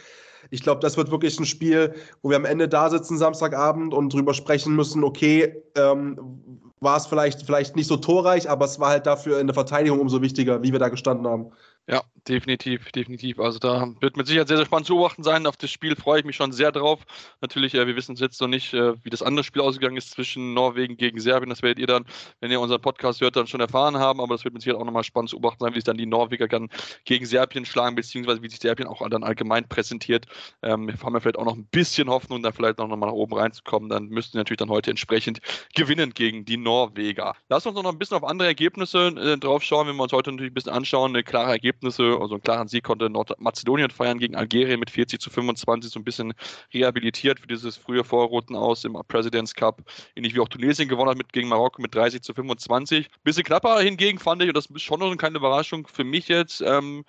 [0.50, 4.14] Ich glaube, das wird wirklich ein Spiel, wo wir am Ende da sitzen Samstagabend und
[4.14, 8.90] drüber sprechen müssen, okay, ähm, war es vielleicht, vielleicht nicht so torreich, aber es war
[8.90, 11.52] halt dafür in der Verteidigung umso wichtiger, wie wir da gestanden haben.
[11.88, 13.40] Ja, definitiv, definitiv.
[13.40, 15.46] Also da wird mit Sicherheit sehr, sehr spannend zu beobachten sein.
[15.46, 17.06] Auf das Spiel freue ich mich schon sehr drauf.
[17.42, 20.56] Natürlich, äh, wir wissen jetzt noch nicht, äh, wie das andere Spiel ausgegangen ist zwischen
[20.56, 21.52] Norwegen gegen Serbien.
[21.52, 22.06] Das werdet ihr dann,
[22.40, 24.20] wenn ihr unseren Podcast hört, dann schon erfahren haben.
[24.20, 26.08] Aber das wird mit Sicherheit auch nochmal spannend zu beobachten sein, wie sich dann die
[26.08, 26.70] Norweger dann
[27.04, 30.26] gegen Serbien schlagen, beziehungsweise wie sich Serbien auch dann allgemein präsentiert.
[30.64, 33.14] Ähm, wir haben ja vielleicht auch noch ein bisschen Hoffnung, da vielleicht noch mal nach
[33.14, 33.90] oben reinzukommen.
[33.90, 35.40] Dann müssten wir natürlich dann heute entsprechend
[35.76, 37.36] gewinnen gegen die Norweger.
[37.48, 40.32] Lass uns noch ein bisschen auf andere Ergebnisse äh, drauf schauen, wenn wir uns heute
[40.32, 41.12] natürlich ein bisschen anschauen.
[41.12, 42.18] Eine klare Ergebnisse Ergebnisse.
[42.20, 46.04] Also einen klaren Sieg konnte Nordmazedonien feiern gegen Algerien mit 40 zu 25, so ein
[46.04, 46.34] bisschen
[46.74, 49.82] rehabilitiert für dieses frühe Vorrunden aus im Presidents Cup.
[50.16, 53.10] Ähnlich wie auch Tunesien gewonnen hat mit, gegen Marokko mit 30 zu 25.
[53.24, 56.62] Bisschen knapper hingegen fand ich, und das ist schon noch keine Überraschung für mich jetzt,
[56.62, 57.06] ähm,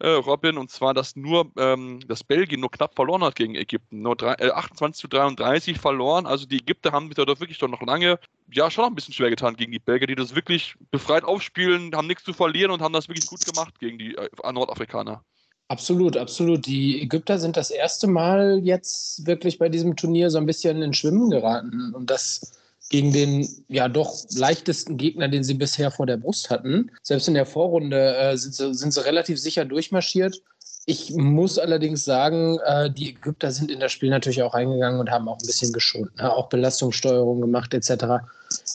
[0.00, 4.02] äh, Robin, und zwar, dass nur ähm, das Belgien nur knapp verloren hat gegen Ägypten.
[4.02, 6.26] Nur drei, äh, 28 zu 33 verloren.
[6.26, 8.18] Also die Ägypter haben sich da doch wirklich doch noch lange,
[8.52, 11.94] ja, schon noch ein bisschen schwer getan gegen die Belgier, die das wirklich befreit aufspielen,
[11.94, 15.24] haben nichts zu verlieren und haben das wirklich gut gemacht gegen die äh, Nordafrikaner.
[15.68, 16.64] Absolut, absolut.
[16.64, 20.94] Die Ägypter sind das erste Mal jetzt wirklich bei diesem Turnier so ein bisschen in
[20.94, 21.92] Schwimmen geraten.
[21.94, 22.57] Und das
[22.88, 26.90] gegen den ja doch leichtesten Gegner, den sie bisher vor der Brust hatten.
[27.02, 30.42] Selbst in der Vorrunde äh, sind, sie, sind, sie, relativ sicher durchmarschiert.
[30.86, 35.10] Ich muss allerdings sagen, äh, die Ägypter sind in das Spiel natürlich auch reingegangen und
[35.10, 36.34] haben auch ein bisschen geschont, ne?
[36.34, 38.24] auch Belastungssteuerung gemacht etc.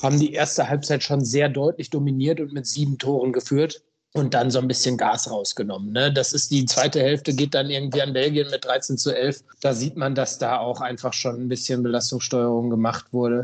[0.04, 3.82] Haben die erste Halbzeit schon sehr deutlich dominiert und mit sieben Toren geführt
[4.14, 5.92] und dann so ein bisschen Gas rausgenommen.
[5.92, 6.14] Ne?
[6.14, 9.44] Das ist die zweite Hälfte, geht dann irgendwie an Belgien mit 13 zu 11.
[9.62, 13.44] Da sieht man, dass da auch einfach schon ein bisschen Belastungssteuerung gemacht wurde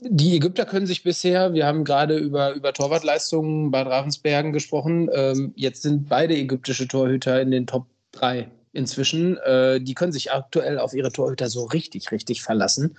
[0.00, 5.52] die Ägypter können sich bisher, wir haben gerade über, über Torwartleistungen bei Ravensbergen gesprochen, ähm,
[5.56, 9.36] jetzt sind beide ägyptische Torhüter in den Top 3 inzwischen.
[9.38, 12.96] Äh, die können sich aktuell auf ihre Torhüter so richtig, richtig verlassen.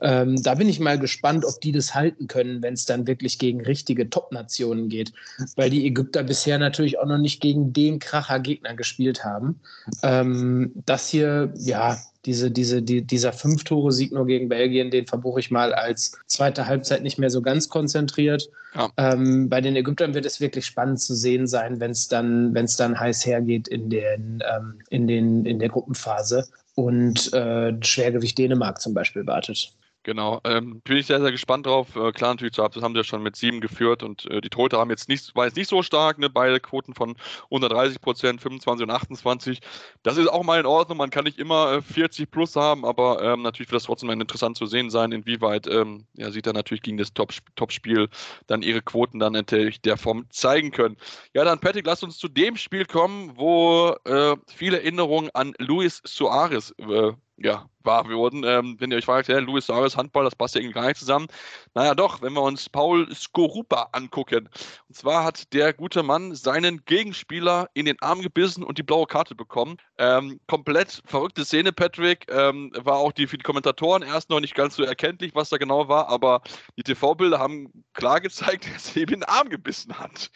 [0.00, 3.38] Ähm, da bin ich mal gespannt, ob die das halten können, wenn es dann wirklich
[3.38, 5.12] gegen richtige Top-Nationen geht.
[5.56, 9.60] Weil die Ägypter bisher natürlich auch noch nicht gegen den Kracher-Gegner gespielt haben.
[10.02, 15.50] Ähm, das hier, ja, diese, diese, die, dieser Fünf-Tore-Sieg nur gegen Belgien, den verbuche ich
[15.50, 18.50] mal als zweite Halbzeit nicht mehr so ganz konzentriert.
[18.74, 18.90] Ja.
[18.96, 22.76] Ähm, bei den Ägyptern wird es wirklich spannend zu sehen sein, wenn es dann, wenn's
[22.76, 28.80] dann heiß hergeht in, den, ähm, in, den, in der Gruppenphase und äh, Schwergewicht Dänemark
[28.80, 29.72] zum Beispiel wartet.
[30.06, 31.96] Genau, ähm, bin ich sehr, sehr gespannt drauf.
[31.96, 34.78] Äh, klar, natürlich, das haben sie ja schon mit sieben geführt und äh, die Tote
[34.78, 36.30] haben jetzt nicht, war jetzt nicht so stark, ne?
[36.30, 37.16] beide Quoten von
[37.48, 39.60] unter 30 Prozent, 25 und 28.
[40.04, 43.20] Das ist auch mal in Ordnung, man kann nicht immer äh, 40 plus haben, aber
[43.20, 46.82] ähm, natürlich wird das trotzdem interessant zu sehen sein, inwieweit ähm, ja, sie dann natürlich
[46.82, 48.08] gegen das Top-Spiel
[48.46, 50.98] dann ihre Quoten dann natürlich der Form zeigen können.
[51.34, 56.00] Ja, dann Patrick, lass uns zu dem Spiel kommen, wo äh, viele Erinnerungen an Luis
[56.04, 58.44] Suarez äh, ja, wahr wurden.
[58.44, 60.98] Ähm, wenn ihr euch fragt, ja, Luis Suarez Handball, das passt ja irgendwie gar nicht
[60.98, 61.26] zusammen.
[61.74, 64.48] Naja, doch, wenn wir uns Paul Skorupa angucken.
[64.88, 69.06] Und zwar hat der gute Mann seinen Gegenspieler in den Arm gebissen und die blaue
[69.06, 69.76] Karte bekommen.
[69.98, 72.26] Ähm, komplett verrückte Szene, Patrick.
[72.30, 75.58] Ähm, war auch die, für die Kommentatoren erst noch nicht ganz so erkenntlich, was da
[75.58, 76.42] genau war, aber
[76.76, 80.30] die TV-Bilder haben klar gezeigt, dass er eben den Arm gebissen hat.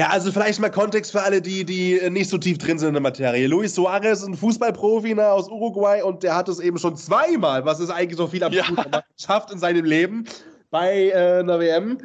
[0.00, 2.94] Ja, also vielleicht mal Kontext für alle, die, die nicht so tief drin sind in
[2.94, 3.46] der Materie.
[3.46, 7.66] Luis Suarez ist ein Fußballprofi ne, aus Uruguay und der hat es eben schon zweimal,
[7.66, 9.02] was ist eigentlich so viel absurd, ja.
[9.14, 10.24] geschafft in seinem Leben,
[10.70, 11.98] bei äh, einer WM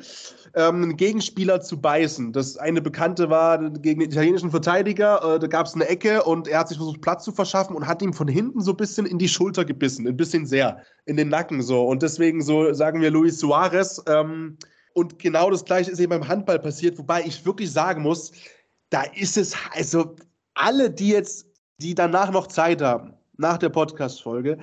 [0.55, 2.33] ähm, einen Gegenspieler zu beißen.
[2.33, 6.49] Das eine Bekannte war gegen den italienischen Verteidiger, äh, da gab es eine Ecke und
[6.49, 9.05] er hat sich versucht, Platz zu verschaffen und hat ihm von hinten so ein bisschen
[9.05, 11.87] in die Schulter gebissen, ein bisschen sehr, in den Nacken so.
[11.87, 14.03] Und deswegen so sagen wir Luis Suarez.
[14.05, 14.57] Ähm,
[14.95, 18.31] und genau das gleiche ist eben beim Handball passiert, wobei ich wirklich sagen muss,
[18.89, 20.15] da ist es, also
[20.53, 21.47] alle, die jetzt,
[21.79, 24.57] die danach noch Zeit haben, nach der Podcast-Folge,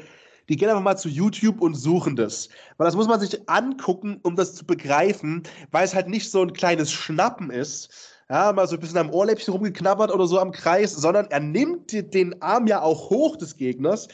[0.48, 2.48] die gehen einfach mal zu YouTube und suchen das.
[2.78, 6.40] Weil das muss man sich angucken, um das zu begreifen, weil es halt nicht so
[6.40, 7.90] ein kleines Schnappen ist,
[8.30, 11.92] ja, mal so ein bisschen am Ohrläppchen rumgeknabbert oder so am Kreis, sondern er nimmt
[11.92, 14.08] den Arm ja auch hoch des Gegners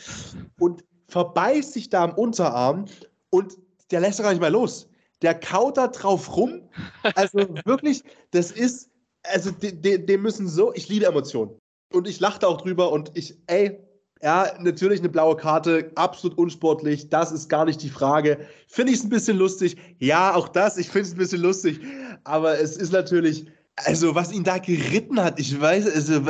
[0.59, 2.87] und verbeißt sich da am Unterarm
[3.31, 3.57] und
[3.93, 4.88] der lässt gar nicht mehr los.
[5.23, 6.69] Der kaut da drauf rum.
[7.15, 8.91] Also wirklich, das ist,
[9.25, 11.59] also dem müssen so, ich liebe Emotionen.
[11.93, 13.81] Und ich lachte auch drüber und ich, ey,
[14.23, 18.47] ja, natürlich eine blaue Karte, absolut unsportlich, das ist gar nicht die Frage.
[18.67, 19.77] Finde ich es ein bisschen lustig?
[19.99, 21.81] Ja, auch das, ich finde es ein bisschen lustig.
[22.25, 26.21] Aber es ist natürlich, also was ihn da geritten hat, ich weiß, also,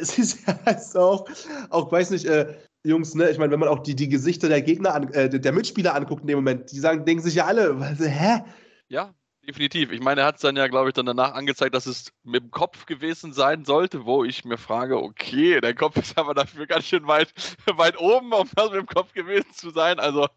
[0.00, 1.28] es ist also auch,
[1.70, 2.54] auch weiß nicht, äh,
[2.86, 5.52] Jungs, ne, ich meine, wenn man auch die, die Gesichter der Gegner, an, äh, der
[5.52, 8.44] Mitspieler anguckt in dem Moment, die sagen, denken sich ja alle, was, hä?
[8.88, 9.14] Ja,
[9.46, 9.92] Definitiv.
[9.92, 12.42] Ich meine, er hat es dann ja, glaube ich, dann danach angezeigt, dass es mit
[12.42, 16.66] dem Kopf gewesen sein sollte, wo ich mir frage, okay, der Kopf ist aber dafür
[16.66, 17.28] ganz schön weit,
[17.76, 19.98] weit oben, um das mit dem Kopf gewesen zu sein.
[19.98, 20.28] Also,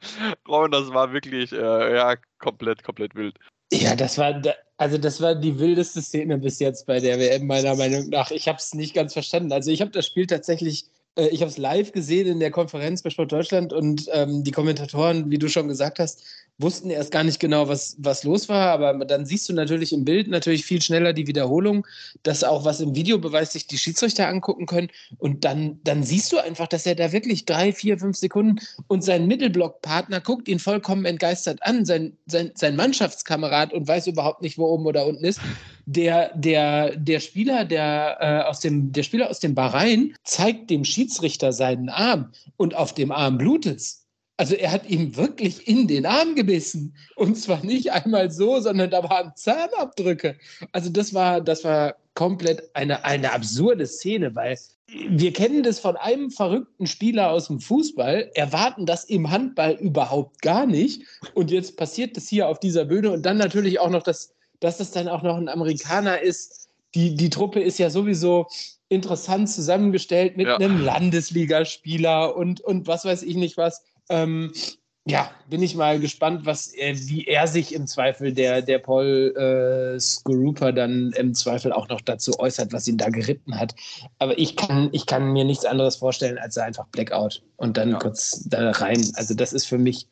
[0.48, 3.36] Robin, das war wirklich, äh, ja, komplett, komplett wild.
[3.72, 4.42] Ja, das war,
[4.78, 8.32] also das war die wildeste Szene bis jetzt bei der WM, meiner Meinung nach.
[8.32, 9.52] Ich habe es nicht ganz verstanden.
[9.52, 10.86] Also ich habe das Spiel tatsächlich
[11.18, 14.52] äh, ich habe es live gesehen in der Konferenz bei Sport Deutschland und ähm, die
[14.52, 16.24] Kommentatoren, wie du schon gesagt hast,
[16.60, 20.06] wussten erst gar nicht genau, was, was los war, aber dann siehst du natürlich im
[20.06, 21.86] Bild natürlich viel schneller die Wiederholung,
[22.24, 26.40] dass auch was im Videobeweis sich die Schiedsrichter angucken können und dann, dann siehst du
[26.40, 31.06] einfach, dass er da wirklich drei, vier, fünf Sekunden und sein Mittelblockpartner guckt ihn vollkommen
[31.06, 35.40] entgeistert an, sein, sein, sein Mannschaftskamerad und weiß überhaupt nicht, wo oben oder unten ist.
[35.90, 40.84] Der, der, der Spieler, der, äh, aus dem, der Spieler aus dem Bahrain zeigt dem
[40.84, 44.04] Schiedsrichter seinen Arm und auf dem Arm blutet es.
[44.36, 46.94] Also er hat ihm wirklich in den Arm gebissen.
[47.16, 50.38] Und zwar nicht einmal so, sondern da waren Zahnabdrücke.
[50.74, 54.58] Also das war, das war komplett eine, eine absurde Szene, weil
[55.10, 60.42] wir kennen das von einem verrückten Spieler aus dem Fußball, erwarten das im Handball überhaupt
[60.42, 61.02] gar nicht.
[61.34, 64.78] Und jetzt passiert das hier auf dieser Bühne und dann natürlich auch noch, dass, dass
[64.78, 66.70] das dann auch noch ein Amerikaner ist.
[66.96, 68.48] Die, die Truppe ist ja sowieso
[68.90, 70.56] interessant zusammengestellt mit ja.
[70.56, 73.84] einem Landesligaspieler und, und was weiß ich nicht was.
[74.10, 74.54] Ähm,
[75.10, 79.34] ja, bin ich mal gespannt, was er, wie er sich im Zweifel, der, der Paul
[79.38, 83.74] äh, Skorupa dann im Zweifel auch noch dazu äußert, was ihn da geritten hat.
[84.20, 88.00] Aber ich kann, ich kann mir nichts anderes vorstellen, als einfach Blackout und dann ja.
[88.00, 89.02] kurz da rein.
[89.16, 90.08] Also das ist für mich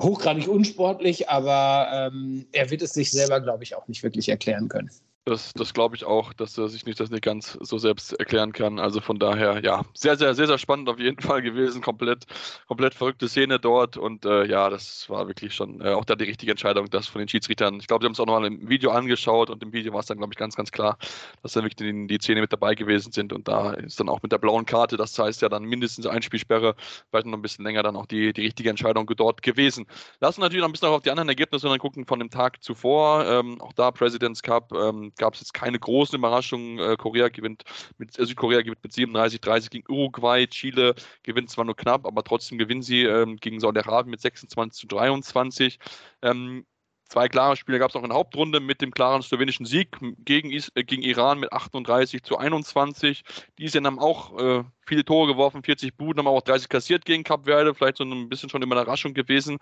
[0.00, 4.68] hochgradig unsportlich, aber ähm, er wird es sich selber, glaube ich, auch nicht wirklich erklären
[4.68, 4.90] können.
[5.28, 8.52] Das, das glaube ich auch, dass er sich nicht das nicht ganz so selbst erklären
[8.52, 8.78] kann.
[8.78, 11.82] Also von daher, ja, sehr, sehr, sehr, sehr spannend auf jeden Fall gewesen.
[11.82, 12.26] Komplett,
[12.68, 13.96] komplett verrückte Szene dort.
[13.96, 17.18] Und äh, ja, das war wirklich schon äh, auch da die richtige Entscheidung, das von
[17.18, 17.80] den Schiedsrichtern.
[17.80, 20.06] Ich glaube, sie haben es auch nochmal im Video angeschaut und im Video war es
[20.06, 20.96] dann, glaube ich, ganz, ganz klar,
[21.42, 23.32] dass da wirklich die, die Szene mit dabei gewesen sind.
[23.32, 26.22] Und da ist dann auch mit der blauen Karte, das heißt ja dann mindestens ein
[26.22, 26.76] Spielsperre,
[27.10, 29.86] vielleicht noch ein bisschen länger dann auch die, die richtige Entscheidung dort gewesen.
[30.20, 33.26] Lassen natürlich noch ein bisschen auf die anderen Ergebnisse dann gucken von dem Tag zuvor.
[33.26, 34.72] Ähm, auch da President's Cup.
[34.72, 36.78] Ähm, gab es jetzt keine großen Überraschungen.
[36.78, 37.64] Äh, Korea gewinnt
[37.98, 40.46] mit, äh, Südkorea gewinnt mit 37, 30 gegen Uruguay.
[40.46, 44.86] Chile gewinnt zwar nur knapp, aber trotzdem gewinnen sie ähm, gegen Saudi-Arabien mit 26 zu
[44.86, 45.78] 23.
[46.22, 46.66] Ähm,
[47.08, 50.50] Zwei klare Spiele gab es auch in der Hauptrunde mit dem klaren slowenischen Sieg gegen,
[50.50, 53.22] Is äh, gegen Iran mit 38 zu 21.
[53.58, 57.22] Die sind haben auch äh, viele Tore geworfen, 40 Buden, haben auch 30 kassiert gegen
[57.22, 59.58] Cap Verde, vielleicht so ein bisschen schon immer eine Überraschung gewesen.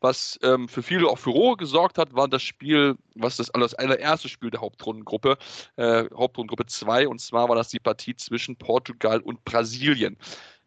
[0.00, 3.74] Was ähm, für viele auch für Ruhe gesorgt hat, war das Spiel, was das, das
[3.74, 5.38] allererste Spiel der Hauptrundengruppe,
[5.76, 10.16] äh, Hauptrundengruppe 2, und zwar war das die Partie zwischen Portugal und Brasilien.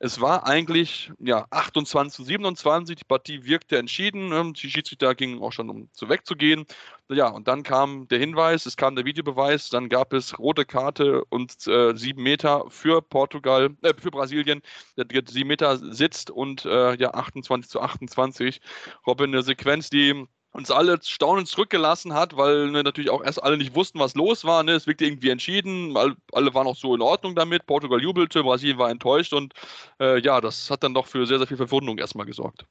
[0.04, 4.32] Es war eigentlich ja, 28 zu 27, die Partie wirkte entschieden.
[4.34, 6.66] Ähm, die Schiedsrichter gingen auch schon, um zu wegzugehen.
[7.08, 11.24] Ja, und dann kam der Hinweis, es kam der Videobeweis, dann gab es rote Karte
[11.26, 14.62] und äh, sieben Meter für Portugal, äh, für Brasilien.
[14.98, 18.60] Der sieben Meter sitzt und äh, ja, 28 zu 28.
[19.06, 23.58] Robin, eine Sequenz, die uns alle staunend zurückgelassen hat, weil ne, natürlich auch erst alle
[23.58, 24.64] nicht wussten, was los war.
[24.64, 24.74] Ne?
[24.74, 27.66] Es wirkte irgendwie entschieden, alle, alle waren auch so in Ordnung damit.
[27.66, 29.54] Portugal jubelte, Brasilien war enttäuscht und
[30.00, 32.66] äh, ja, das hat dann doch für sehr, sehr viel Verwunderung erstmal gesorgt.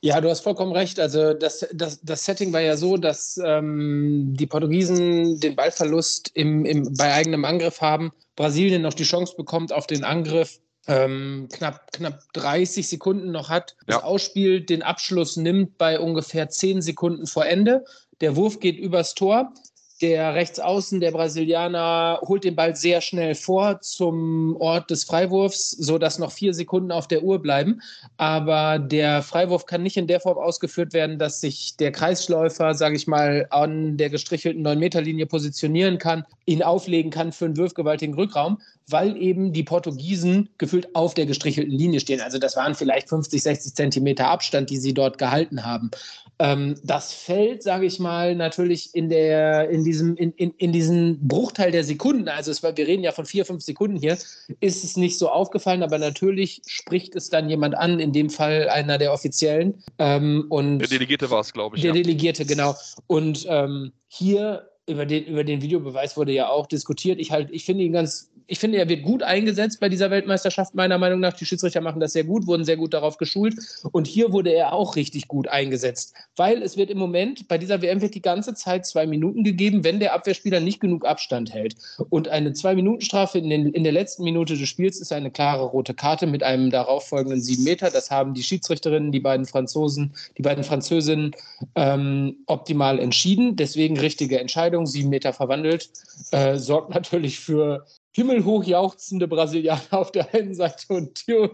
[0.00, 1.00] Ja, du hast vollkommen recht.
[1.00, 6.66] Also das, das, das Setting war ja so, dass ähm, die Portugiesen den Ballverlust im,
[6.66, 11.92] im, bei eigenem Angriff haben, Brasilien noch die Chance bekommt auf den Angriff ähm, knapp,
[11.92, 14.02] knapp 30 Sekunden noch hat, das Ja.
[14.02, 17.84] ausspielt, den Abschluss nimmt bei ungefähr 10 Sekunden vor Ende.
[18.20, 19.52] Der Wurf geht übers Tor.
[20.00, 26.18] Der Rechtsaußen, der Brasilianer, holt den Ball sehr schnell vor zum Ort des Freiwurfs, sodass
[26.18, 27.80] noch vier Sekunden auf der Uhr bleiben.
[28.16, 32.96] Aber der Freiwurf kann nicht in der Form ausgeführt werden, dass sich der Kreisläufer, sage
[32.96, 38.60] ich mal, an der gestrichelten 9-Meter-Linie positionieren kann, ihn auflegen kann für einen würfgewaltigen Rückraum,
[38.88, 42.20] weil eben die Portugiesen gefühlt auf der gestrichelten Linie stehen.
[42.20, 45.92] Also das waren vielleicht 50, 60 Zentimeter Abstand, die sie dort gehalten haben.
[46.38, 51.26] Ähm, das fällt, sage ich mal, natürlich in, der, in, diesem, in, in, in diesen
[51.26, 54.18] Bruchteil der Sekunden, also es wir reden ja von vier, fünf Sekunden hier,
[54.60, 58.68] ist es nicht so aufgefallen, aber natürlich spricht es dann jemand an, in dem Fall
[58.68, 59.82] einer der Offiziellen.
[59.98, 61.82] Ähm, und Der Delegierte war es, glaube ich.
[61.82, 62.02] der Ja.
[62.02, 62.74] Delegierte, genau.
[63.06, 67.18] Und ähm, hier über den, über den Videobeweis wurde ja auch diskutiert.
[67.18, 70.74] Ich halt, ich finde ihn ganz, ich finde, er wird gut eingesetzt bei dieser Weltmeisterschaft,
[70.74, 71.32] meiner Meinung nach.
[71.32, 73.54] Die Schiedsrichter machen das sehr gut, wurden sehr gut darauf geschult.
[73.92, 76.14] Und hier wurde er auch richtig gut eingesetzt.
[76.36, 79.84] Weil es wird im Moment, bei dieser WM wird die ganze Zeit zwei Minuten gegeben,
[79.84, 81.76] wenn der Abwehrspieler nicht genug Abstand hält.
[82.10, 86.26] Und eine Zwei-Minuten-Strafe in, in der letzten Minute des Spiels ist eine klare rote Karte
[86.26, 87.90] mit einem darauffolgenden sieben Meter.
[87.90, 91.34] Das haben die Schiedsrichterinnen, die beiden Franzosen, die beiden Französinnen
[91.74, 93.56] ähm, optimal entschieden.
[93.56, 95.90] Deswegen richtige Entscheidung, sieben Meter verwandelt.
[96.30, 101.50] Äh, sorgt natürlich für himmelhoch jauchzende Brasilianer auf der einen Seite und tief,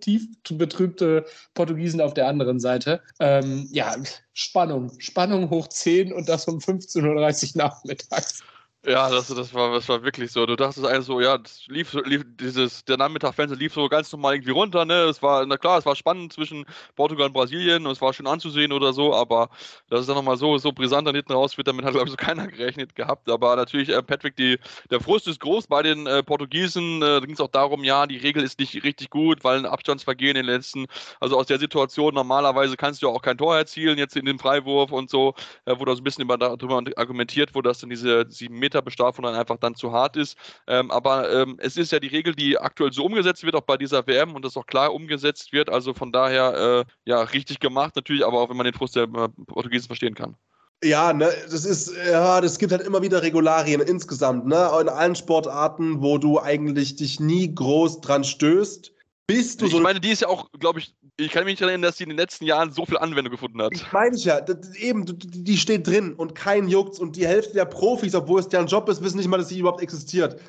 [0.00, 3.00] tief betrübte Portugiesen auf der anderen Seite.
[3.20, 3.94] Ähm, ja,
[4.32, 4.92] Spannung.
[4.98, 8.42] Spannung hoch 10 und das um 15.30 Uhr nachmittags.
[8.86, 10.46] Ja, das, das, war, das war wirklich so.
[10.46, 14.34] Du dachtest eigentlich so, ja, das lief, lief dieses, der Nachmittag-Fenster lief so ganz normal
[14.34, 14.94] irgendwie runter, ne?
[15.02, 16.64] Es war, na klar, es war spannend zwischen
[16.94, 19.50] Portugal und Brasilien und es war schön anzusehen oder so, aber
[19.90, 22.12] dass es dann nochmal so, so brisant dann hinten raus wird, damit hat, glaube ich,
[22.12, 23.28] so keiner gerechnet gehabt.
[23.28, 24.58] Aber natürlich, äh, Patrick, die,
[24.90, 27.02] der Frust ist groß bei den äh, Portugiesen.
[27.02, 29.66] Äh, da ging es auch darum, ja, die Regel ist nicht richtig gut, weil ein
[29.66, 30.86] Abstandsvergehen in den letzten,
[31.20, 34.38] also aus der Situation normalerweise kannst du ja auch kein Tor erzielen, jetzt in den
[34.38, 35.34] Freiwurf und so,
[35.66, 38.67] äh, wo da so ein bisschen über, darüber argumentiert wurde, dass dann diese 7 Meter
[38.70, 40.36] Bestrafung dann einfach dann zu hart ist.
[40.66, 43.76] Ähm, aber ähm, es ist ja die Regel, die aktuell so umgesetzt wird, auch bei
[43.76, 45.70] dieser WM und das auch klar umgesetzt wird.
[45.70, 49.04] Also von daher, äh, ja, richtig gemacht natürlich, aber auch wenn man den Frust der
[49.04, 50.36] äh, Portugiesen verstehen kann.
[50.84, 55.16] Ja, ne, das ist, ja, das gibt halt immer wieder Regularien insgesamt, ne, in allen
[55.16, 58.92] Sportarten, wo du eigentlich dich nie groß dran stößt,
[59.28, 59.80] bist du Ich so.
[59.80, 62.10] meine, die ist ja auch, glaube ich, ich kann mich nicht erinnern, dass die in
[62.10, 63.72] den letzten Jahren so viel Anwendung gefunden hat.
[63.74, 64.40] Ich meine ich ja,
[64.76, 68.68] eben, die steht drin und kein juckt's und die Hälfte der Profis, obwohl es deren
[68.68, 70.40] Job ist, wissen nicht mal, dass sie überhaupt existiert.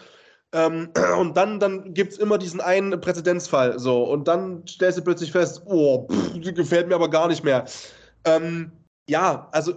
[0.54, 5.04] Ähm, und dann, dann gibt es immer diesen einen Präzedenzfall, so, und dann stellst du
[5.04, 7.66] plötzlich fest, oh, pff, gefällt mir aber gar nicht mehr.
[8.26, 8.72] Ähm,
[9.10, 9.76] ja, also, äh,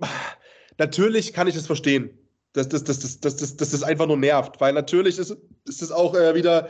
[0.78, 2.10] natürlich kann ich es verstehen,
[2.52, 5.34] dass das, das, das, das, das, das, das einfach nur nervt, weil natürlich ist,
[5.66, 6.68] ist es auch äh, wieder,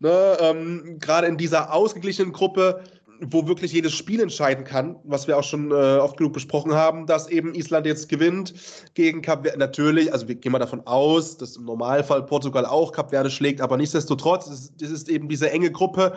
[0.00, 2.82] ne, ähm, gerade in dieser ausgeglichenen Gruppe,
[3.30, 7.06] wo wirklich jedes Spiel entscheiden kann, was wir auch schon äh, oft genug besprochen haben,
[7.06, 8.54] dass eben Island jetzt gewinnt
[8.94, 9.58] gegen Kap Verde.
[9.58, 13.60] Natürlich, also wir gehen mal davon aus, dass im Normalfall Portugal auch Kap Verde schlägt,
[13.60, 16.16] aber nichtsdestotrotz, es ist, es ist eben diese enge Gruppe,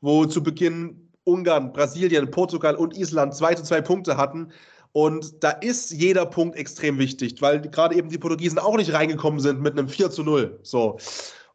[0.00, 4.52] wo zu Beginn Ungarn, Brasilien, Portugal und Island zwei zu zwei Punkte hatten.
[4.92, 9.38] Und da ist jeder Punkt extrem wichtig, weil gerade eben die Portugiesen auch nicht reingekommen
[9.38, 10.58] sind mit einem 4 zu 0.
[10.62, 10.98] So.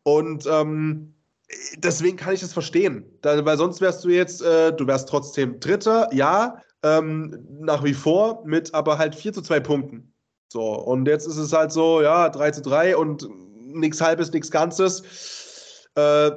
[0.04, 1.15] Und ähm,
[1.78, 3.06] deswegen kann ich das verstehen.
[3.22, 7.94] Da, weil sonst wärst du jetzt, äh, du wärst trotzdem Dritter, ja, ähm, nach wie
[7.94, 10.14] vor, mit aber halt 4 zu 2 Punkten.
[10.52, 13.28] So, und jetzt ist es halt so, ja, 3 zu 3 und
[13.58, 15.04] nichts halbes, nichts Ganzes.
[15.96, 16.32] Äh,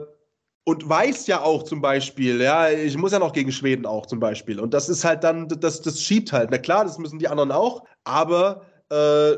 [0.64, 4.20] und weiß ja auch zum Beispiel, ja, ich muss ja noch gegen Schweden auch zum
[4.20, 4.60] Beispiel.
[4.60, 6.50] Und das ist halt dann, das, das schiebt halt.
[6.50, 9.36] Na klar, das müssen die anderen auch, aber äh,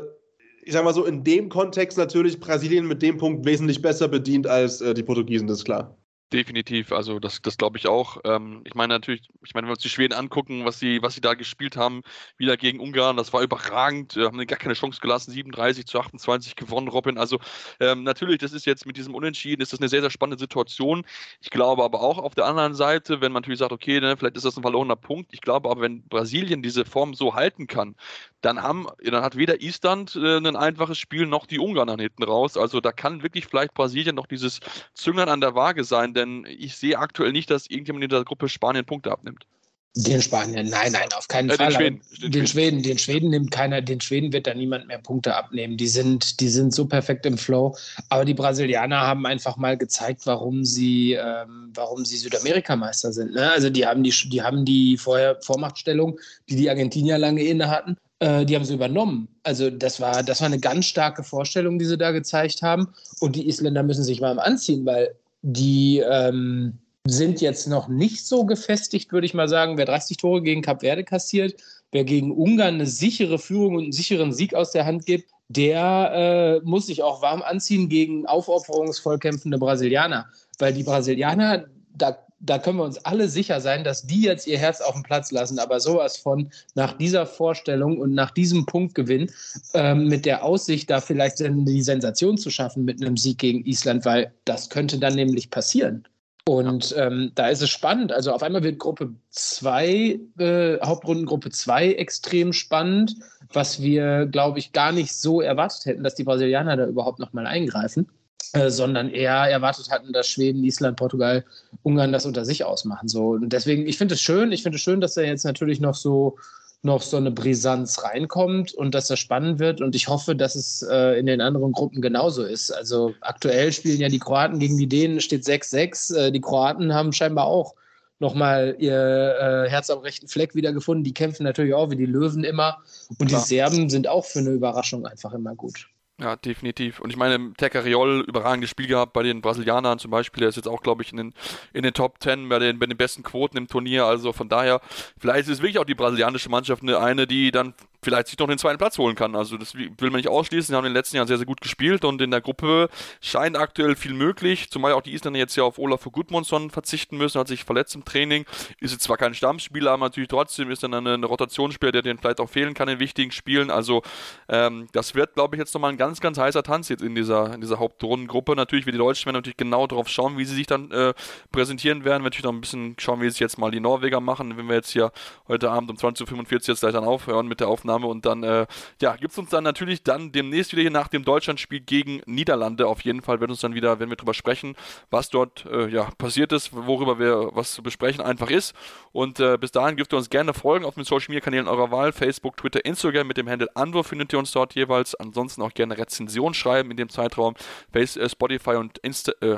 [0.63, 4.47] ich sag mal so, in dem Kontext natürlich Brasilien mit dem Punkt wesentlich besser bedient
[4.47, 5.97] als äh, die Portugiesen, das ist klar.
[6.33, 8.21] Definitiv, also das, das glaube ich auch.
[8.23, 11.13] Ähm, ich meine natürlich, ich meine, wenn wir uns die Schweden angucken, was sie, was
[11.13, 12.03] sie da gespielt haben,
[12.37, 16.55] wieder gegen Ungarn, das war überragend, äh, haben gar keine Chance gelassen, 37 zu 28
[16.55, 17.17] gewonnen, Robin.
[17.17, 17.39] Also
[17.81, 21.03] ähm, natürlich, das ist jetzt mit diesem Unentschieden, ist das eine sehr, sehr spannende Situation.
[21.41, 24.37] Ich glaube aber auch auf der anderen Seite, wenn man natürlich sagt, okay, ne, vielleicht
[24.37, 27.97] ist das ein verlorener Punkt, ich glaube aber, wenn Brasilien diese Form so halten kann,
[28.41, 32.23] dann haben, dann hat weder Island äh, ein einfaches Spiel noch die Ungarn dann hinten
[32.23, 32.57] raus.
[32.57, 34.59] Also da kann wirklich vielleicht Brasilien noch dieses
[34.93, 38.49] Zünglein an der Waage sein, denn ich sehe aktuell nicht, dass irgendjemand in der Gruppe
[38.49, 39.45] Spanien Punkte abnimmt.
[39.93, 41.67] Den Spaniern, nein, nein, auf keinen Äh, den Fall.
[41.67, 44.99] aber Schweden, den Den Schweden, den Schweden nimmt keiner, den Schweden wird da niemand mehr
[44.99, 45.75] Punkte abnehmen.
[45.75, 47.75] Die sind, die sind so perfekt im Flow.
[48.07, 53.33] Aber die Brasilianer haben einfach mal gezeigt, warum sie, ähm, warum sie Südamerikameister sind.
[53.33, 53.51] Ne?
[53.51, 57.97] Also die haben die, die haben die vorher Vormachtstellung, die die Argentinier lange inne hatten,
[58.21, 59.27] äh, die haben sie übernommen.
[59.43, 62.87] Also das war, das war eine ganz starke Vorstellung, die sie da gezeigt haben.
[63.19, 68.45] Und die Isländer müssen sich am Anziehen, weil die ähm, sind jetzt noch nicht so
[68.45, 69.77] gefestigt, würde ich mal sagen.
[69.77, 71.55] Wer 30 Tore gegen Kap Verde kassiert,
[71.91, 76.61] wer gegen Ungarn eine sichere Führung und einen sicheren Sieg aus der Hand gibt, der
[76.63, 80.27] äh, muss sich auch warm anziehen gegen aufopferungsvoll kämpfende Brasilianer.
[80.59, 81.65] Weil die Brasilianer,
[81.97, 85.03] da, da können wir uns alle sicher sein, dass die jetzt ihr Herz auf den
[85.03, 85.59] Platz lassen.
[85.59, 89.31] Aber sowas von nach dieser Vorstellung und nach diesem Punktgewinn
[89.73, 94.05] ähm, mit der Aussicht, da vielleicht die Sensation zu schaffen mit einem Sieg gegen Island,
[94.05, 96.07] weil das könnte dann nämlich passieren.
[96.45, 98.11] Und ähm, da ist es spannend.
[98.11, 103.15] Also auf einmal wird Gruppe 2, äh, Hauptrundengruppe 2 extrem spannend,
[103.53, 107.45] was wir, glaube ich, gar nicht so erwartet hätten, dass die Brasilianer da überhaupt nochmal
[107.45, 108.07] eingreifen,
[108.53, 111.45] äh, sondern eher erwartet hatten, dass Schweden, Island, Portugal,
[111.83, 113.07] Ungarn das unter sich ausmachen.
[113.07, 113.29] So.
[113.31, 115.95] Und deswegen, ich finde es schön, ich finde es schön, dass er jetzt natürlich noch
[115.95, 116.37] so
[116.83, 119.81] noch so eine Brisanz reinkommt und dass das spannend wird.
[119.81, 122.71] Und ich hoffe, dass es äh, in den anderen Gruppen genauso ist.
[122.71, 126.15] Also aktuell spielen ja die Kroaten gegen die Dänen, steht 6-6.
[126.15, 127.75] Äh, die Kroaten haben scheinbar auch
[128.17, 131.03] nochmal ihr äh, Herz am rechten Fleck wiedergefunden.
[131.03, 132.77] Die kämpfen natürlich auch wie die Löwen immer.
[133.09, 133.41] Und Klar.
[133.41, 135.87] die Serben sind auch für eine Überraschung einfach immer gut.
[136.19, 136.99] Ja, definitiv.
[136.99, 140.41] Und ich meine, Tecariol, überragendes Spiel gehabt bei den Brasilianern zum Beispiel.
[140.41, 141.33] Der ist jetzt auch, glaube ich, in den,
[141.73, 144.05] in den Top 10 bei den, bei den besten Quoten im Turnier.
[144.05, 144.81] Also von daher,
[145.17, 147.73] vielleicht ist es wirklich auch die brasilianische Mannschaft eine, die dann
[148.03, 149.35] vielleicht sich noch den zweiten Platz holen kann.
[149.35, 150.73] Also das will man nicht ausschließen.
[150.73, 152.89] Sie haben in den letzten Jahren sehr, sehr gut gespielt und in der Gruppe
[153.21, 154.69] scheint aktuell viel möglich.
[154.71, 158.03] Zumal auch die Isländer jetzt ja auf Olaf Gudmundsson verzichten müssen, hat sich verletzt im
[158.03, 158.45] Training.
[158.79, 162.39] Ist jetzt zwar kein Stammspieler, aber natürlich trotzdem ist dann ein Rotationsspieler, der den vielleicht
[162.39, 163.69] auch fehlen kann in wichtigen Spielen.
[163.69, 164.01] Also
[164.49, 167.53] ähm, das wird, glaube ich, jetzt nochmal ein ganz, ganz heißer Tanz jetzt in dieser,
[167.53, 168.55] in dieser Hauptrundengruppe.
[168.55, 171.13] Natürlich wird die Deutschen werden natürlich genau darauf schauen, wie sie sich dann äh,
[171.51, 172.23] präsentieren werden.
[172.23, 174.91] Natürlich noch ein bisschen schauen, wie sich jetzt mal die Norweger machen, wenn wir jetzt
[174.91, 175.11] hier
[175.47, 178.43] heute Abend um 20.45 Uhr jetzt gleich dann aufhören mit der Aufnahme Aufnahme und dann,
[178.43, 178.65] äh,
[179.01, 182.87] ja, gibt es uns dann natürlich dann demnächst wieder hier nach dem Deutschlandspiel gegen Niederlande.
[182.87, 184.75] Auf jeden Fall wird uns dann wieder, wenn wir drüber sprechen,
[185.09, 188.73] was dort äh, ja, passiert ist, worüber wir was zu besprechen einfach ist.
[189.11, 191.91] Und äh, bis dahin dürft ihr uns gerne folgen auf den Social Media Kanälen eurer
[191.91, 195.15] Wahl, Facebook, Twitter, Instagram mit dem Handle Anwurf findet ihr uns dort jeweils.
[195.15, 197.55] Ansonsten auch gerne Rezension schreiben in dem Zeitraum.
[197.91, 199.57] Face, äh, Spotify und Insta, äh,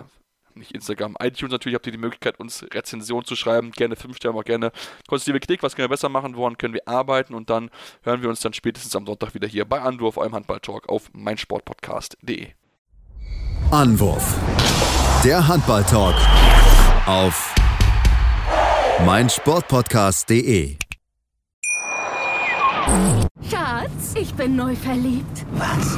[0.56, 3.72] nicht Instagram, iTunes natürlich habt ihr die Möglichkeit, uns Rezension zu schreiben.
[3.72, 4.72] Gerne 5 Sterne, auch gerne
[5.08, 5.64] konstruktive Kritik.
[5.64, 6.36] Was können wir besser machen?
[6.36, 7.34] Woran können wir arbeiten?
[7.34, 7.70] Und dann
[8.04, 12.48] hören wir uns dann spätestens am Sonntag wieder hier bei Anwurf, eurem Handball-Talk auf meinsportpodcast.de.
[13.72, 14.36] Anwurf.
[15.24, 16.16] Der Handball-Talk
[17.06, 17.56] auf
[19.06, 20.78] meinsportpodcast.de.
[23.50, 25.46] Schatz, ich bin neu verliebt.
[25.54, 25.98] Was?